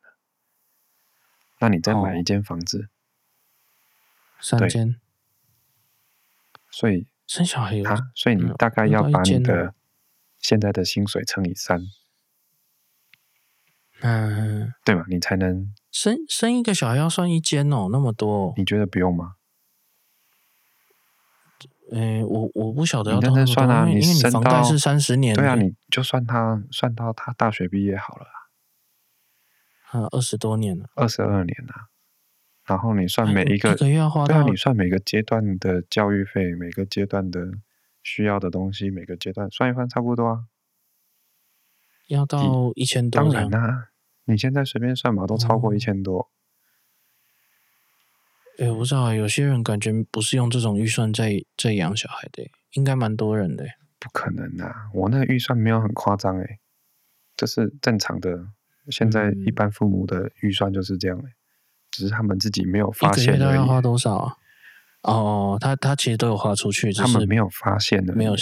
[1.59, 2.89] 那你再买一间房子，哦、
[4.41, 5.01] 三间。
[6.71, 9.75] 所以生小孩有啊，所以你大概要把你的
[10.41, 11.79] 现在的薪水乘以三，
[14.01, 15.05] 嗯，对嘛？
[15.09, 19.35] 你才能生生一个小孩要算一间哦，那么多，你觉得不用吗？
[21.93, 28.27] 诶，我我不晓得要认真算啊，你生到房贷是三十年，对啊，你就算他算到他大学毕业好了，
[29.91, 31.89] 啊，二十多年了，二十二年了。
[32.69, 37.53] 然后你算每一个，一个月要花，对啊，你算每个阶段的教育费，每个阶段的
[38.03, 40.45] 需要的东西，每个阶段算一算差不多啊。
[42.09, 43.89] 要到一千多，当然啦、啊，
[44.27, 46.29] 你现在随便算嘛，都超过一千多。
[48.59, 53.65] 哎、嗯，我不知道，有些人感觉不是用这种预算在在养小孩的，应该蛮多人的。
[53.99, 56.59] 不可能啊，我那个预算没有很夸张哎，
[57.35, 58.49] 这是正常的。
[58.91, 61.33] 现在一般父母的预算就是这样哎。
[61.91, 63.37] 只是他们自己没有发现而已。
[63.37, 64.37] 一个月要花多少啊？
[65.03, 68.15] 哦，他他其实都有花出去，他们没有发现的。
[68.15, 68.35] 没有，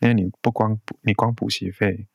[0.00, 2.06] 因为你不光你光补习费，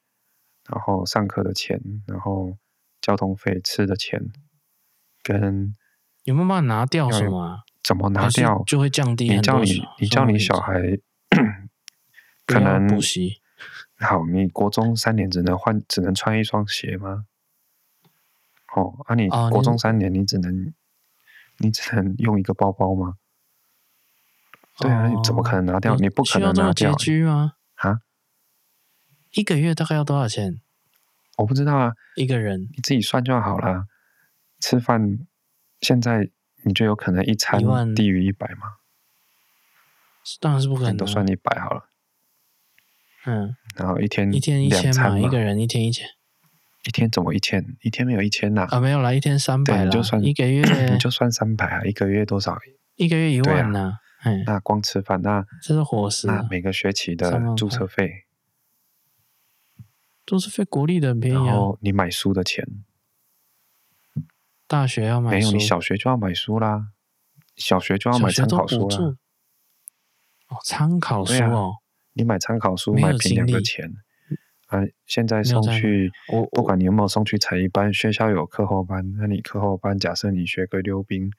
[0.70, 2.58] 然后上课的钱，然后
[3.02, 4.22] 交通费、吃的钱，
[5.24, 5.76] 跟
[6.24, 7.60] 有没有办法拿掉什么、啊？
[7.82, 9.30] 怎么拿掉就会降低？
[9.30, 11.00] 你叫你你叫你小孩
[12.46, 13.42] 可能补习
[13.98, 17.26] 好，你国中三年只能换只能穿一双鞋吗？
[18.76, 20.74] 哦，啊，你国中三年，你只能，哦、
[21.58, 23.16] 你，你只能用一个包包吗？
[24.78, 25.96] 哦、对啊，你怎么可能拿掉？
[25.96, 26.92] 你不可能拿掉。
[26.92, 27.54] 拮据吗？
[27.76, 28.02] 啊？
[29.32, 30.62] 一个月大概要多少钱？
[31.38, 31.94] 我不知道啊。
[32.16, 33.86] 一个人你自己算就好了。
[34.60, 35.20] 吃饭
[35.80, 36.30] 现在
[36.64, 37.62] 你就有可能一餐
[37.96, 38.78] 低于一百吗？
[40.40, 40.98] 当然是不可能。
[40.98, 41.90] 都算一百好了。
[43.26, 43.56] 嗯。
[43.76, 46.08] 然后一天一天一千嘛，一个人一天一千。
[46.86, 47.64] 一天怎么一千？
[47.82, 48.66] 一天没有一千呐？
[48.70, 49.92] 啊，没有啦，一天三百了。
[49.92, 50.62] 就算一个月，
[50.92, 52.58] 你就算三百啊，一个月多少？
[52.96, 53.94] 一个月一万呢？
[54.46, 56.28] 那光吃饭那这是伙食。
[56.28, 58.26] 那每个学期的注册费，
[60.26, 61.46] 注册费国立的很便宜啊。
[61.46, 62.66] 然后你买书的钱，
[64.68, 65.48] 大学要买书？
[65.48, 66.88] 没有，你小学就要买书啦，
[67.56, 68.98] 小学就要买参考书啦。
[70.48, 71.76] 哦，参考书哦，
[72.14, 73.90] 你买参考书买平凉的钱。
[74.70, 81.32] 啊，现在送去，我不管你有没有送去才艺班，学校有课后班，那你课后班，假设你学个溜冰，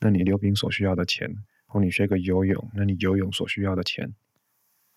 [0.00, 1.26] 那你溜冰所需要的钱，
[1.64, 4.14] 或你学个游泳，那你游泳所需要的钱，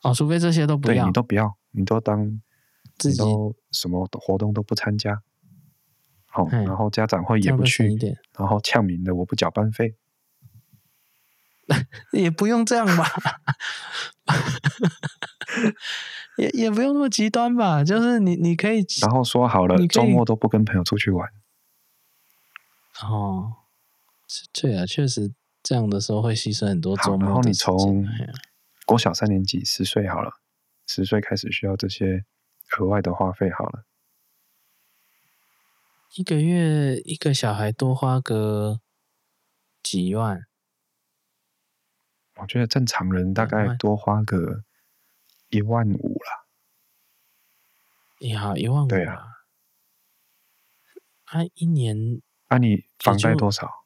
[0.02, 2.42] 哦，除非这些都不要，对，你都不要，你都当，
[3.06, 5.22] 你都什么活动都不参加，
[6.26, 7.98] 好、哦，然后家长会也不去，
[8.38, 9.96] 然后呛名的我不缴班费，
[12.12, 13.06] 也不用这样吧。
[16.40, 21.30] 也也不用那么极端吧，就是你你可以，然后说好了，周末都不跟朋友出去玩。
[23.04, 23.54] 哦，
[24.54, 27.26] 对啊，确实这样的时候会牺牲很多周末。
[27.26, 28.08] 然后你从
[28.86, 30.32] 国小三年级十岁好了，
[30.88, 32.24] 十岁开始需要这些
[32.78, 33.84] 额外的花费好了。
[36.16, 38.80] 一个月一个小孩多花个
[39.84, 40.46] 几万，
[42.38, 44.64] 我觉得正常人大概多花个。
[45.50, 46.46] 一万五了，
[48.28, 48.88] 呀，一万五。
[48.88, 49.18] 对啊，
[51.26, 53.86] 他一年，那、啊、你房贷多少？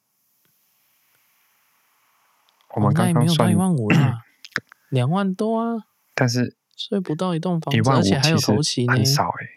[2.76, 4.24] 我们刚刚算一万五了，
[4.90, 5.86] 两万多啊。
[6.14, 9.50] 但是睡不到一栋房子，而且还有头期呢，很少哎、欸。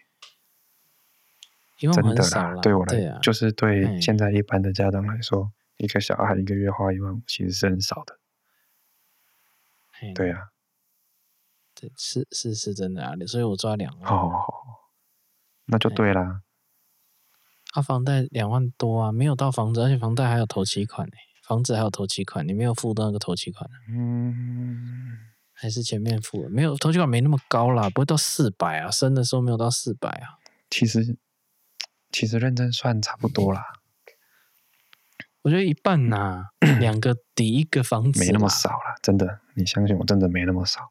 [1.93, 8.19] 真的啦，对我来，对啊、就是对现在一般的家长来说，一个小孩一个月花一万五，其实是很少的。
[10.15, 10.56] 对呀、啊。
[11.79, 14.09] 对，是是是真的啊，所以我抓两万。
[14.09, 14.49] 好，
[15.66, 16.41] 那就对啦。
[17.74, 21.12] 啊，房贷两万多啊，没有到房子，而且房贷还有头期款呢，
[21.47, 23.68] 房子还有头期款，你没有付到那个头期款。
[23.91, 25.18] 嗯，
[25.53, 30.39] 还是前面付了，没有头期款没那么高啦，不会到四百啊，升的时候没有到四百啊。
[30.70, 31.18] 其实
[32.11, 33.62] 其实认真算差不多啦。
[35.43, 36.51] 我觉得一半呐、啊，
[36.81, 40.91] 两个抵一个房子，没那么少啦，真的，你相信我，真的没那么少。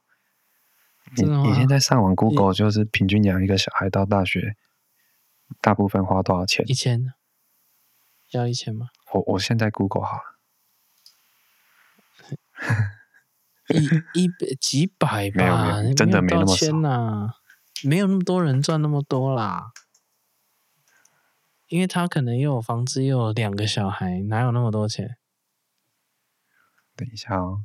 [1.15, 4.55] 你你现在上网 Google 就是平均养一个小孩到大学，
[5.61, 6.65] 大部分花多少钱？
[6.67, 7.13] 一千，
[8.31, 8.89] 要一千吗？
[9.13, 10.23] 我我现在 Google 好了，
[13.69, 17.35] 一一百几百吧，没有没有，真的没那么少呐，
[17.83, 19.71] 没有那么多人赚那么多啦，
[21.67, 25.17] 因为他可能又有房子又有两个小孩，哪有那么多钱？
[26.95, 27.63] 等一下哦，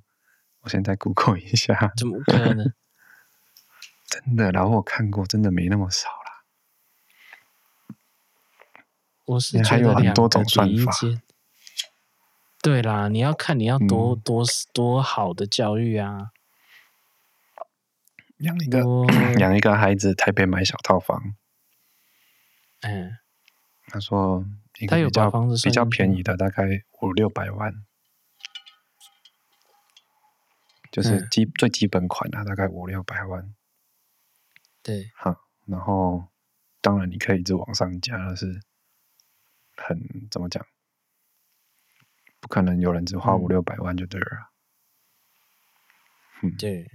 [0.61, 2.73] 我现在 Google 一下，怎么可能？
[4.25, 6.45] 真的，然后我看过，真的没那么少啦。
[9.25, 10.93] 我是还有很多种算法。
[12.63, 14.45] 对啦，你要看你要多、嗯、多
[14.75, 16.33] 多好的教育啊。
[18.39, 18.81] 养一个
[19.41, 21.37] 养一个孩子，台北买小套房。
[22.81, 23.19] 嗯，
[23.87, 24.45] 他说
[24.79, 25.31] 一个比较
[25.65, 26.65] 比较便宜的，大概
[27.01, 27.85] 五六百万，
[30.91, 33.55] 就是基最基本款啊，大概五六百万。
[34.83, 36.29] 对，好，然后
[36.81, 38.61] 当然你可以一直往上加，但是
[39.77, 40.67] 很怎么讲？
[42.41, 44.51] 不可能有人只花五六百万就对了。
[46.43, 46.89] 嗯，对，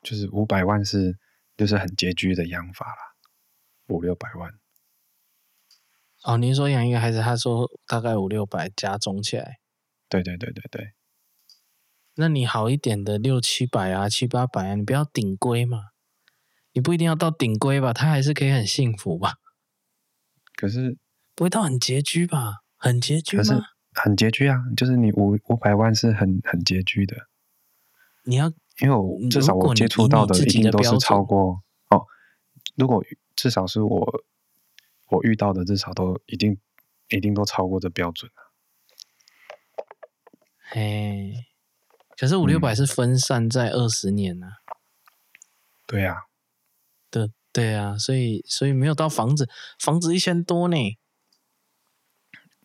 [0.00, 1.18] 就是五百万是
[1.54, 3.14] 就是很拮据的养法啦。
[3.88, 4.58] 五六百万。
[6.22, 9.60] 哦，您说养一个孩子，他说大概五六百加总起来。
[10.08, 10.95] 对对对对对。
[12.16, 15.90] 那你好一点的六七百啊，七八百啊，你不要顶规嘛。
[16.72, 19.34] 你不一定要到顶规吧，他还是可以很幸福吧。
[20.56, 20.98] 可是
[21.34, 22.64] 不会到很拮据吧？
[22.76, 23.42] 很拮据吗？
[23.42, 23.62] 可是
[23.92, 27.28] 很拮据啊，就是你五五百万是很很拮据的。
[28.24, 32.04] 你要，因为我至少我接触到的一定都是超过哦。
[32.76, 33.04] 如果
[33.34, 34.24] 至少是我
[35.08, 36.58] 我遇到的，至少都一定
[37.08, 38.52] 一定都超过这标准了。
[40.58, 41.46] 嘿，
[42.18, 44.76] 可是五六百是分散在二十年呢、啊嗯。
[45.86, 46.20] 对呀、啊，
[47.10, 49.48] 对对啊，所以所以没有到房子，
[49.78, 50.76] 房子一千多呢。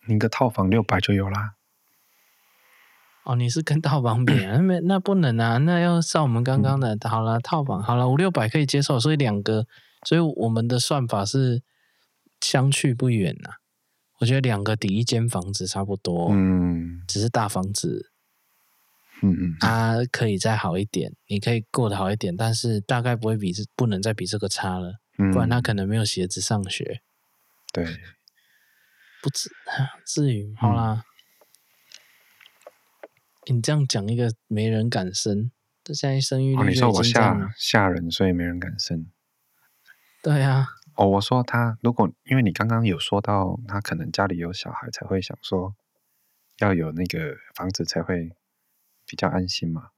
[0.08, 1.56] 你个套房六百就有啦。
[3.24, 4.58] 哦，你是跟套房比啊？
[4.58, 6.96] 那那不能啊，那要照我们刚刚的。
[6.96, 9.68] 嗯、好了，套房好了，五六百可以接受，所以两个。
[10.04, 11.62] 所以我们的算法是
[12.40, 13.56] 相去不远呐、啊，
[14.18, 18.11] 我觉得两个抵一间房子差不多，嗯，只是大房子，
[19.22, 27.02] 嗯嗯，他可以再好一点，你可以过得好一点，但是大概不会比这不能再比这个差了，嗯、不然他可能没有鞋子上学，
[27.72, 27.86] 对，
[29.22, 29.52] 不至
[30.06, 31.06] 至于，好啦，
[33.48, 35.52] 嗯、你这样讲一个没人敢生，
[35.84, 39.06] 这现在生育率、哦、你说我吓吓人，所以没人敢生。
[40.24, 45.76] 对呀、啊，哦，我说他如果因为你刚刚有说到他可能家里有小孩才会想说
[46.58, 48.32] 要有那个房子才会
[49.12, 49.90] 比较安心嘛。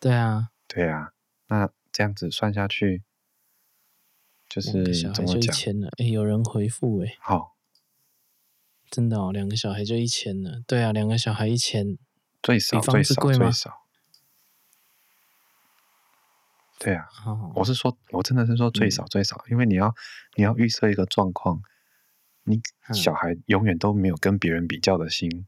[0.00, 1.12] 对啊，对啊，
[1.46, 3.04] 那这样子算下去
[4.48, 4.82] 就是
[5.14, 5.36] 怎么讲？
[5.38, 7.54] 一千了，哎，有人回复哎，好，
[8.90, 10.60] 真的哦，两个小孩就一千了。
[10.66, 11.96] 对啊，两个小孩一千，
[12.42, 13.84] 最少最少最少。
[16.80, 17.06] 对啊，
[17.54, 19.94] 我是说，我真的是说最少最少，嗯、因为你要
[20.34, 21.62] 你要预设一个状况，
[22.42, 22.60] 你
[22.92, 25.46] 小孩永远都没有跟别人比较的心，嗯、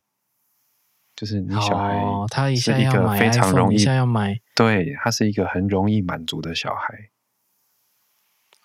[1.20, 7.10] 就是你小孩他是一个非常容易，一下要买，对，他是一个很容易满足的小孩。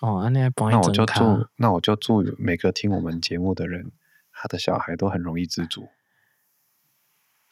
[0.00, 3.92] 哦，那那我就祝那我就祝每个听我们节目的人，
[4.32, 5.90] 他的小孩都很容易知足。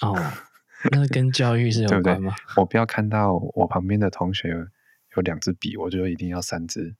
[0.00, 0.14] 哦，
[0.90, 2.34] 那跟教育是有关吗？
[2.34, 2.62] 对不对？
[2.62, 4.68] 我不要看到我旁边的同学。
[5.16, 6.96] 有两支笔，我就一定要三支。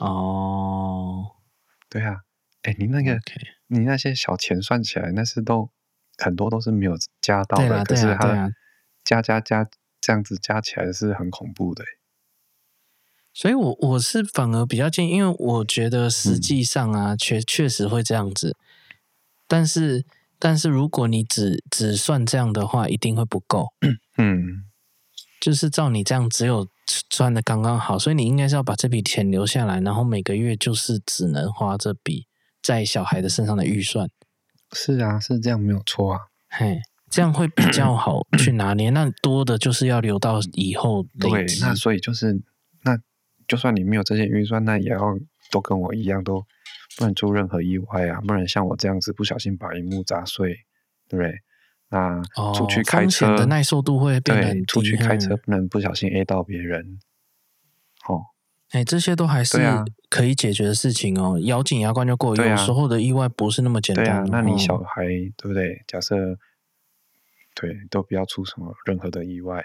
[0.00, 1.36] 哦，
[1.88, 2.22] 对啊，
[2.62, 3.46] 哎，你那个，Okay.
[3.68, 5.70] 你那些小钱算起来，那是都
[6.18, 8.52] 很多都是没有加到的，可是它
[9.04, 9.68] 加加加
[10.00, 11.84] 这样子加起来是很恐怖的。
[13.32, 18.56] 所以我我是反而比较建议，因为我觉得实际上啊，嗯、确确实会这样子。
[19.46, 20.04] 但是
[20.38, 23.68] 但是如果你只只算这样的话，一定会不够。
[24.18, 24.64] 嗯。
[25.40, 26.66] 就是照你这样，只有
[27.08, 32.26] 赚的刚刚好，所以你应该是要把这笔钱留下来，然后每个月就是只能花这笔
[32.60, 34.10] 在小孩的身上的预算。
[34.72, 36.20] 是啊，是这样没有错啊。
[36.48, 38.90] 嘿，这样会比较好 去拿捏。
[38.90, 41.04] 那多的就是要留到以后。
[41.18, 42.40] 对，那所以就是，
[42.84, 42.98] 那
[43.46, 45.18] 就算你没有这些预算，那也要
[45.50, 46.44] 都跟我一样，都
[46.96, 50.54] 不能出任何意外啊，不能像我这样子不小心把荧幕砸碎，
[51.08, 51.34] 对不对？
[51.90, 52.22] 那
[52.54, 56.98] 出去开车、哦、的耐受度会变对，出去开车不能不小心 A 到别人。
[58.06, 58.20] 哦，
[58.70, 59.58] 哎，这些都还是
[60.08, 62.36] 可以解决的事情哦，咬紧牙关就过。
[62.36, 64.04] 有时候的意外不是那么简单。
[64.04, 65.82] 对啊，那你小孩、哦、对不对？
[65.86, 66.38] 假设
[67.54, 69.64] 对，都不要出什么任何的意外。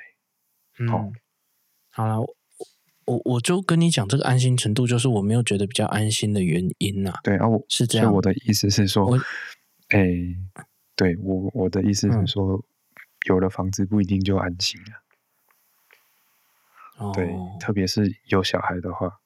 [0.80, 1.12] 嗯，哦、
[1.92, 2.20] 好了，
[3.06, 7.20] 我我就跟你讲，这个安心程度就是我没有觉得比较安心的原因呐、啊。
[7.24, 8.14] 对啊，我是这样。
[8.14, 9.20] 我的意思是说，
[9.90, 10.08] 哎。
[10.96, 12.64] 对我我的意思是说，嗯、
[13.28, 15.03] 有了房子不一定就安心了。
[16.98, 19.20] 哦、对，特别是有小孩的话。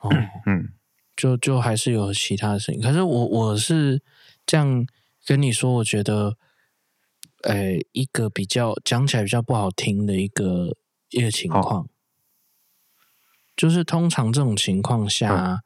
[0.00, 0.10] 哦，
[0.46, 0.72] 嗯，
[1.16, 2.80] 就就还是有其他的事情。
[2.80, 4.02] 可是我我是
[4.44, 4.86] 这样
[5.24, 6.36] 跟你说，我觉得，
[7.42, 10.76] 呃，一个比较讲起来比较不好听的一个
[11.10, 11.88] 一个情况，哦、
[13.56, 15.60] 就是通常这种情况下，嗯、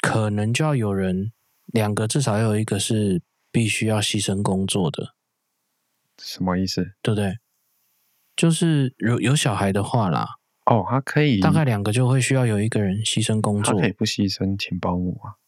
[0.00, 1.32] 可能就要有人
[1.66, 3.22] 两个，至少要有一个是。
[3.54, 5.14] 必须要牺牲工作的，
[6.18, 6.96] 什么意思？
[7.00, 7.38] 对不对？
[8.36, 10.26] 就是有有小孩的话啦，
[10.66, 15.38] 哦，他可以大概两个就会需要有一个人牺牲工作，他可以不牺牲请保姆啊，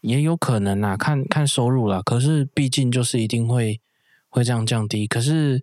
[0.00, 2.00] 也有可能啦，看看收入啦。
[2.02, 3.80] 可是毕竟就是一定会
[4.28, 5.06] 会这样降低。
[5.06, 5.62] 可是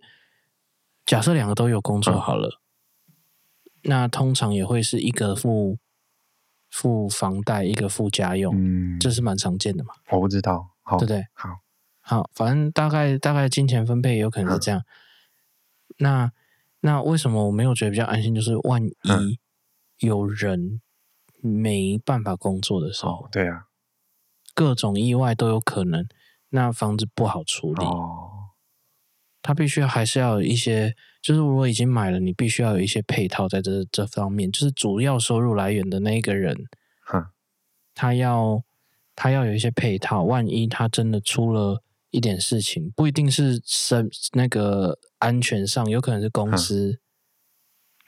[1.06, 2.60] 假设两个都有工作好了，
[3.06, 3.14] 嗯、
[3.84, 5.78] 那通常也会是一个付
[6.68, 9.94] 付房贷，一个付家用，嗯，这是蛮常见的嘛。
[10.10, 11.24] 我不知道，好对不对？
[11.32, 11.48] 好，
[12.00, 14.82] 好，反正大概大概金钱分配也有可能是这样。
[15.98, 16.32] 嗯那
[16.80, 18.34] 那为什么我没有觉得比较安心？
[18.34, 19.38] 就是万一
[19.98, 20.80] 有人
[21.40, 23.64] 没办法工作的时候，哦、对啊，
[24.54, 26.06] 各种意外都有可能。
[26.50, 28.30] 那房子不好处理，哦，
[29.42, 36.56] 他必须还是要有一些，就是如果已经买了，你必须要有一些配套在这这方面，就是主要收入来源的那一个人，
[37.00, 37.26] 哼，
[37.94, 38.62] 他要
[39.16, 41.82] 他要有一些配套，万一他真的出了。
[42.16, 46.98] 一点事情不一定是生那个安全上，有可能是公司，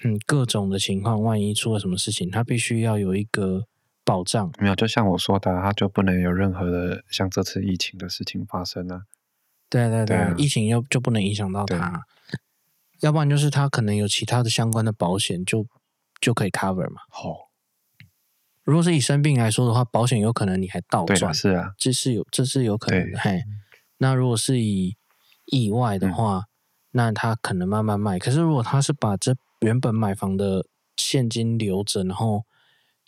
[0.03, 3.67] 嗯，嗯，各种的情况，万一出了什么事情，他必须要有一个
[4.05, 4.51] 保障。
[4.59, 9.03] 没有，就像我说的，他就不能有任何的像这次疫情的事情发生啊。
[9.69, 12.01] 对对对，对啊，疫情又就不能影响到他，
[13.01, 15.67] 要不然就是他可能有其他的相关的保险，就
[16.19, 17.03] 就可以 cover 嘛。
[17.11, 17.37] 好，哦，
[18.65, 23.43] 如果是以生病来说的话，保险有可能你还倒赚，是啊，这是有这是有可能的，嘿。
[23.99, 24.97] 那如果是以
[25.47, 26.47] 意外的话，嗯，
[26.93, 28.19] 那他可能慢慢卖。
[28.19, 32.45] 可是如果他是把这原本买房的现金留着，然后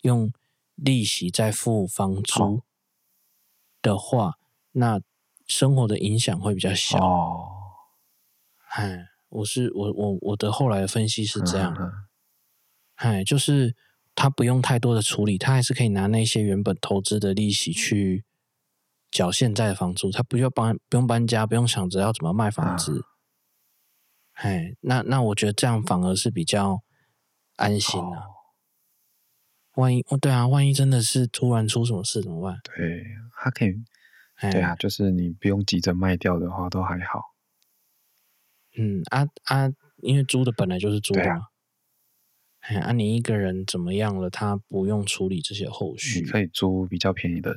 [0.01, 0.31] 用
[0.75, 2.61] 利息再付房租
[3.81, 4.35] 的话，哦，
[4.73, 5.01] 那
[5.47, 6.97] 生活的影响会比较小。
[6.97, 7.47] 哦，
[8.69, 11.91] 哎，我是我我我的后来的分析是这样，嗯，
[12.95, 13.75] 哎，就是
[14.13, 18.25] 他不用太多的处理，他还是可以拿那些原本投资的利息去。
[19.11, 23.03] 缴现在的房租，他不要搬，不用搬家，不用想着要怎么卖房子。
[24.33, 26.79] 哎、啊，那那我觉得这样反而是比较
[27.57, 28.17] 安心啊。
[28.17, 28.31] 哦、
[29.75, 32.57] 万一哦，对啊，万一真的是突然出什么事怎么办？
[32.63, 33.03] 对，
[33.37, 33.73] 他可以，
[34.39, 37.21] 对啊，就是你不用急着卖掉的话，都还好。
[38.77, 41.41] 嗯啊啊，因为租的本来就是租的嘛。
[42.61, 44.29] 哎啊，啊你一个人怎么样了？
[44.29, 47.53] 他不用处理这些后续，你可以租比较便宜的。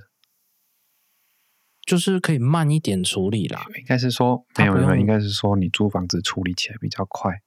[1.85, 7.43] 就是可以慢一点处理啦，应该是说没有没有，应该是说你租房子处理起来比较快，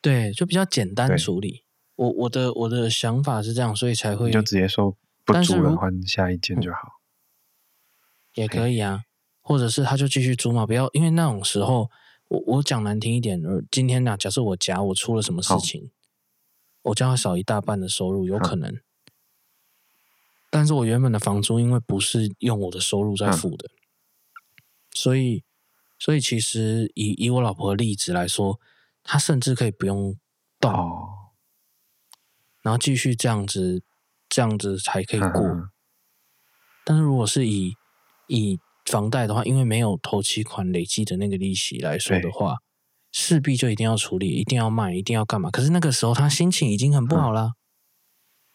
[0.00, 1.64] 对，就比较简单处理。
[1.96, 9.02] 我我的我的想法是这样，所以才会你就直接说不租了，换下一间就好，嗯，也可以啊，
[9.40, 11.90] 或者是他就继续租嘛，不要因为那种时候，
[12.28, 15.90] 我我讲难听一点，今天呢，啊，假设我家我出了什么事情，
[16.82, 18.80] 我将要少一大半的收入，有可能。
[20.52, 23.78] 但是我原本的房租，因为不是用我的收入在付的，嗯、
[24.92, 25.44] 所以，
[25.96, 28.58] 所以其实以以我老婆的例子来说，
[29.04, 30.18] 她甚至可以不用
[30.58, 31.08] 动，哦、
[32.62, 33.84] 然后继续这样子，
[34.28, 35.40] 这样子才可以过。
[35.40, 35.70] 嗯、
[36.84, 37.76] 但是如果是以
[38.26, 42.56] 以房贷的话，因为没有头期款累积的那个利息来说的话，
[43.12, 45.48] 势必就一定要处理，一定要卖，一定要干嘛？
[45.48, 47.46] 可是那个时候他心情已经很不好了。
[47.46, 47.54] 嗯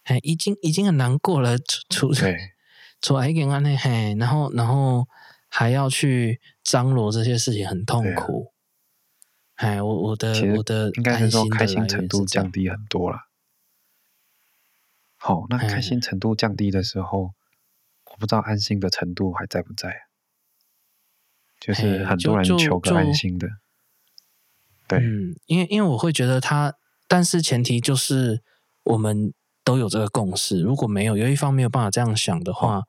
[0.06, 1.58] 哎，已经已经很难过了，
[1.90, 2.26] 出出
[3.02, 5.08] 出来一个案内，嘿，然后然后
[5.48, 8.52] 还要去张罗这些事情，很痛苦。
[9.56, 13.28] 哎，我我的我的应该是说开心程度降低很多了。
[15.18, 17.34] 好，那开心程度降低的时候，
[18.12, 20.04] 我不知道安心的程度还在不在。
[21.60, 23.48] 就是很多人求个安心的，
[24.88, 26.76] 对，嗯，因为因为我会觉得他，
[27.08, 28.44] 但是前提就是
[28.84, 29.34] 我们。
[29.66, 32.88] 都有这个共识，如果没有，有一方没有办法这样想的话，哦、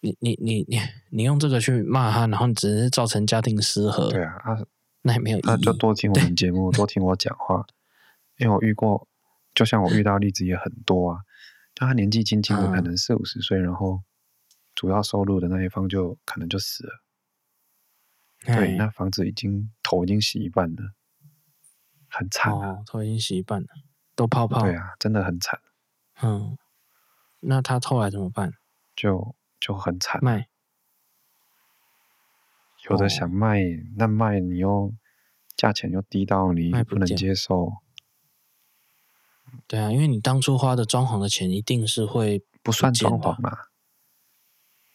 [0.00, 0.78] 你你你你
[1.10, 4.10] 你用这个去骂他，然后你只是造成家庭失和。
[4.10, 4.58] 对啊，啊
[5.02, 5.42] 那也没有意义。
[5.42, 7.66] 他就多听我们节目，多听我讲话，
[8.36, 9.08] 因为我遇过，
[9.54, 11.20] 就像我遇到例子也很多啊。
[11.74, 14.02] 就他年纪轻轻的，可能四五十岁，嗯、然后
[14.74, 16.92] 主要收入的那一方就可能就死了。
[18.46, 20.92] 嗯、对，那房子已经头已经洗一半了，
[22.08, 23.68] 很惨啊，哦、头已经洗一半了。
[24.18, 25.60] 都泡泡，对啊，真的很惨。
[26.22, 26.58] 嗯，
[27.38, 28.52] 那他后来怎么办？
[28.96, 30.48] 就就很惨，卖。
[32.90, 34.92] 有的想卖，哦、那卖你又
[35.54, 37.74] 价钱又低到你不能接受。
[39.68, 43.56] 对啊，因为你当初花的装潢的钱一定是会不，不算装潢嘛，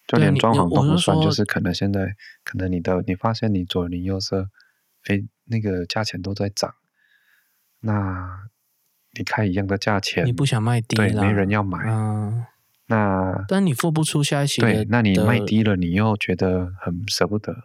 [0.06, 4.50] 就连装潢都不算，就是可能现在可能你的你发现你左邻右舍，
[5.06, 6.76] 哎，那个价钱都在涨，
[7.80, 8.50] 那。
[9.16, 11.80] 你开一样的价钱，你不想卖低了，对，没人要买。
[11.88, 12.46] 嗯，
[12.88, 17.56] 那但你付不出下一期，对，那你卖低了，你又觉得很舍不得。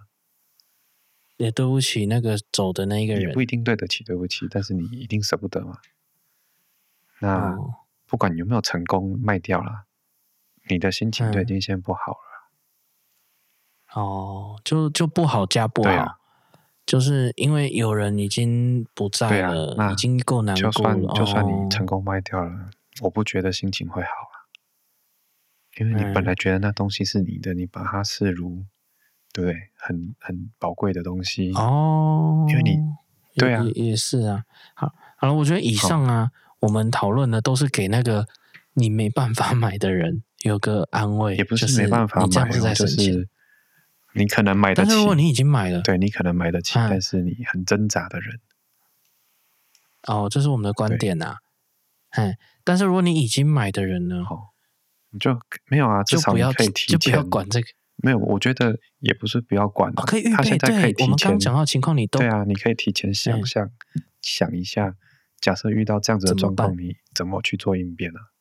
[1.39, 5.79] 也对不起那个走的那一个人，也不一定对得起，对不起，但是你一定舍不得嘛。
[7.21, 7.75] 那、哦、
[8.07, 9.85] 不管有没有成功卖掉了，
[10.69, 12.51] 你的心情就已经先不好了。
[13.95, 16.18] 嗯、哦，就就不好加不好、啊，
[16.89, 20.73] 就是因为有人已经不在了，啊、已经够难过了。
[20.73, 22.65] 就算就算你成功卖掉了、哦，
[23.03, 24.49] 我不觉得心情会好啊，
[25.79, 28.65] 因为你本来觉得那东西是你的，嗯、你把它视如。
[29.35, 32.79] 对，很很宝贵的东西哦，因为你
[33.37, 34.45] 对啊，也，也是啊。
[34.73, 36.31] 好，好了，我觉得以上啊，
[36.61, 38.27] 我们讨论的都是给那个
[38.73, 43.29] 你没办法买的人有个安慰，也不是没办法买，就是、
[44.15, 48.41] 你可能买得起，但是如果你已经买了，对你可能买得起，啊、但是你很挣扎的人，
[50.07, 51.39] 哦，这是我们的观点啊。
[52.13, 54.49] 嗯，但是如果你已经买的人呢，哦，
[55.11, 57.67] 你就没有啊，至少你可以提前，就不要管这个。
[58.01, 60.31] 没有，我觉得也不是不要管、啊哦，可以预备。
[60.31, 63.71] 他现在可以提前，我们刚讲到情况，你都对啊，你可以提前想象、
[64.23, 64.95] 想一下，
[65.41, 68.38] 假设遇到这样子的状况，你怎么去做应变呢、啊？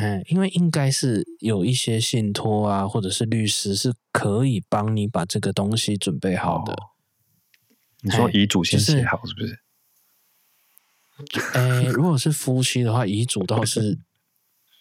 [0.00, 6.72] 嗯，因为应该是有一些信托啊，或者是律师是可以帮你把这个东西准备好的。
[6.72, 6.76] 哦、
[8.02, 9.60] 你说遗嘱先写好是不是？
[11.58, 13.98] 哎，如果是夫妻的话，遗嘱倒是。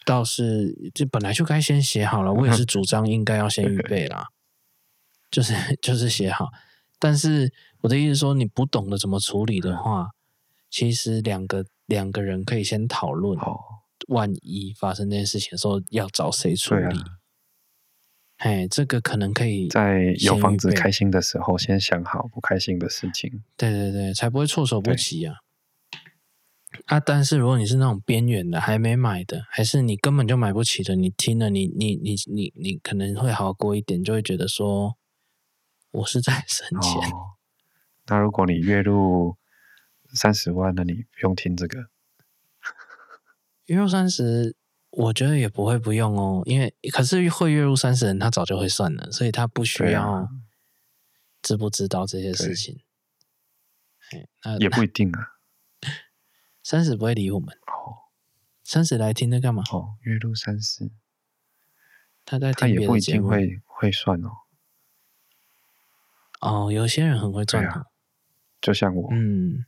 [0.05, 2.31] 倒是，这本来就该先写好了。
[2.31, 4.27] 我也是主张应该要先预 备啦，
[5.29, 6.47] 就是就是写好。
[6.97, 7.51] 但是
[7.81, 10.11] 我的意思是说，你不懂得怎么处理的话，
[10.69, 13.37] 其实两个两个人可以先讨论。
[14.07, 16.97] 万一发生这件事情的时候，要找谁处理？
[18.37, 23.43] 哎，这个可能可以在有房子开心的时候先想好不开心的事情。
[23.57, 25.37] 对对对，才不会措手不及啊。
[26.85, 26.99] 啊！
[26.99, 34.95] 但是如果你是那种边缘的，还没买的，还是你根本就买不起的，你听了你，你你你你你可能会好过一点，就会觉得说，
[35.89, 37.01] 我是在 省钱。
[37.09, 37.37] 哦，
[38.05, 39.37] 那如果你月入
[40.13, 41.87] 三十万，那你不用听这个。
[43.67, 44.55] 月入三十，
[44.89, 50.27] 我觉得也不会不用哦，因为可是会月入三十人，他早就会算了，所以他不需要
[51.41, 52.81] 知不知道这些事情。
[54.43, 55.35] 那也不一定啊。
[56.63, 58.11] 三十不会理我们哦，
[58.63, 59.63] 三十来听那干嘛？
[59.71, 60.89] 哦，月入三十，
[62.25, 64.31] 他在听他也不一定会会算哦。
[66.39, 67.85] 哦，有些人很会赚，啊，
[68.61, 69.65] 就像我，嗯，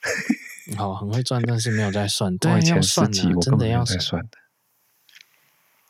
[0.76, 4.38] 好，很会赚，但是没有在算，对，要算的，真的要算的。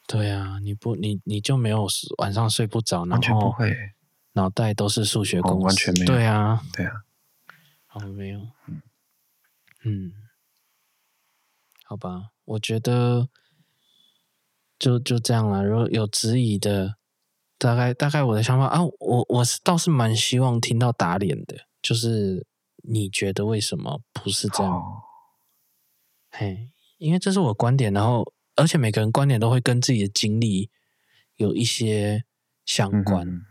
[0.07, 1.87] 对啊，你不，你你就没有
[2.19, 3.75] 晚上睡不着，然后不会，
[4.33, 6.93] 脑袋都是数学公式，哦，完全没有，对啊，对啊，
[7.87, 8.83] 好，没有，嗯。
[9.85, 10.13] 嗯，
[11.85, 13.29] 好吧，我觉得
[14.79, 15.65] 就就这样了。
[15.65, 16.95] 如果有质疑的，
[17.59, 22.47] 大概大概我的想法啊，我我是倒是蛮希望听到打脸的，就是
[22.83, 24.73] 你觉得为什么不是这样？
[24.73, 25.03] 哦、
[26.31, 30.71] 嘿，因为这是我观点，然后而且每个人观点都会跟自己的经历
[31.37, 32.25] 有一些
[32.65, 33.27] 相关。
[33.27, 33.43] 嗯、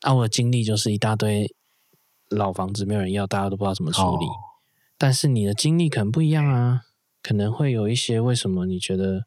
[0.00, 1.54] 啊，我的经历就是一大堆
[2.28, 4.26] 老房子没有人要，大家都不知道怎么处理。
[4.26, 4.32] 哦
[4.98, 6.86] 但是你的经历可能不一样啊，
[7.22, 9.26] 可能会有一些为什么你觉得，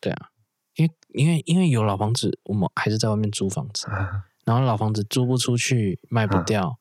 [0.00, 0.30] 对啊，
[0.74, 6.78] 因为因为因为有老房子，我们还是在外面租房子，啊、然后老房子租不出去，卖不掉，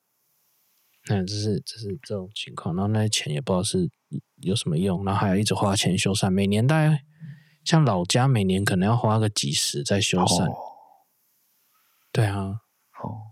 [1.07, 3.89] 那、啊、这是这是这种情况，然后那些钱也不知道是
[4.41, 7.03] 有什么用，然后还要一直花钱修缮，每年大概
[7.63, 10.57] 像老家每年可能要花个几十在修缮，哦、
[12.11, 12.61] 对啊，
[13.03, 13.31] 哦。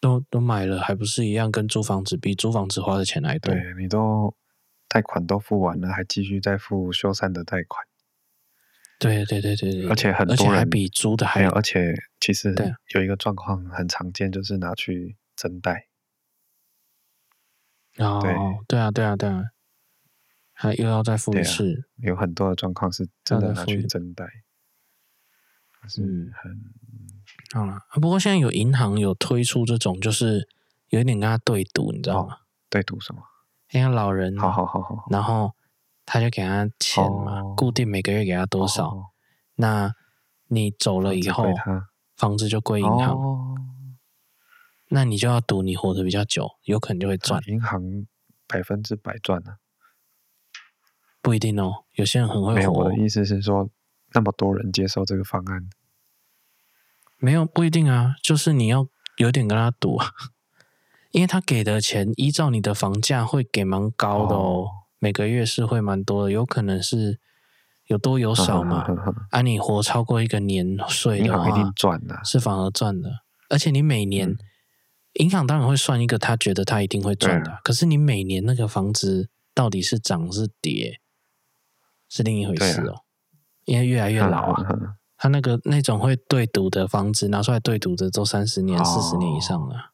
[0.00, 1.50] 都都买了，还不是一样？
[1.50, 3.52] 跟租房子比，租房子花的钱还多。
[3.52, 4.32] 对，你都
[4.86, 7.84] 贷款都付完了，还继续再付修缮的贷款。
[9.00, 12.54] 对对对对对，而且很多人还比租的还有，而且其实
[12.94, 15.87] 有一个状况很常见，就是拿去增贷。
[17.98, 18.34] 哦，对
[18.68, 19.44] 对啊对啊对啊，
[20.52, 21.74] 还又要再复一次。
[21.74, 24.24] 啊、有很多的状况是真的拿去增贷，
[25.88, 26.02] 是
[26.42, 26.52] 很。
[26.52, 26.74] 嗯
[27.54, 30.46] 好了，不过现在有银行有推出这种，就是
[30.88, 32.34] 有一点跟他对赌，你知道吗？
[32.34, 32.38] 哦、
[32.68, 33.22] 对赌什么？
[33.72, 35.54] 因为老人，好好好好，然后
[36.04, 39.06] 他就给他钱嘛，哦、固定每个月给他多少，哦、
[39.54, 39.94] 那
[40.48, 41.44] 你走了以后，
[42.16, 43.56] 房子就归银行，哦、
[44.88, 47.42] 那你就要赌你活得比较久，有可能就会赚。
[47.46, 48.06] 银行
[48.46, 49.56] 百分之百赚呢？
[51.20, 52.54] 不一定哦，有些人很会活。
[52.54, 53.68] 没有，我的意思是说，
[54.12, 55.68] 那么多人接受这个方案。
[57.18, 60.12] 没有不一定啊，就是你要有点跟他赌啊，
[61.10, 67.18] 因为他给的钱依照你的房价会给蛮高的哦，哦，每个月是会蛮多的，有可能是
[67.86, 68.82] 有多有少嘛。
[68.82, 73.10] 啊，啊，啊，你活超过一个年岁的话，一定赚的，是反而赚的。
[73.50, 74.36] 而且你每年，
[75.18, 81.00] 银行当然会算一个他觉得他一定会赚的，可是你每年那个房子到底是涨是跌，
[82.08, 83.02] 是另一回事哦，
[83.64, 84.96] 因为越来越老啊。
[85.20, 89.90] 他那个那种会对赌的房子拿出来对赌的都三十年、四十年以上了，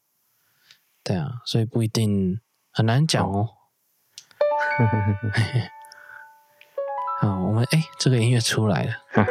[1.03, 2.39] 对啊，所以不一定
[2.71, 3.49] 很难讲哦。
[7.23, 8.93] 好，我们哎，这个音乐出来了。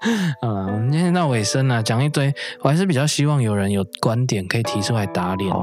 [0.40, 5.54] 啊，我们今天到尾声了，讲一堆，我还是比较希望有人有观点可以提出来打脸。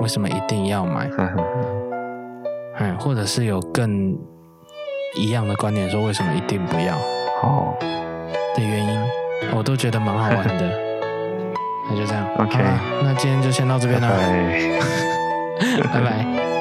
[0.00, 1.08] 为什么一定要买？
[2.78, 4.16] 嗯， 或者是有更
[5.16, 6.96] 一样的观点，说为什么一定不要？
[7.42, 7.74] 哦
[8.54, 9.00] 的原因，
[9.54, 10.70] 我都觉得蛮好玩的。
[11.90, 12.58] 那就这样，OK，
[13.02, 14.08] 那今天就先到这边了，
[15.92, 16.51] 拜拜。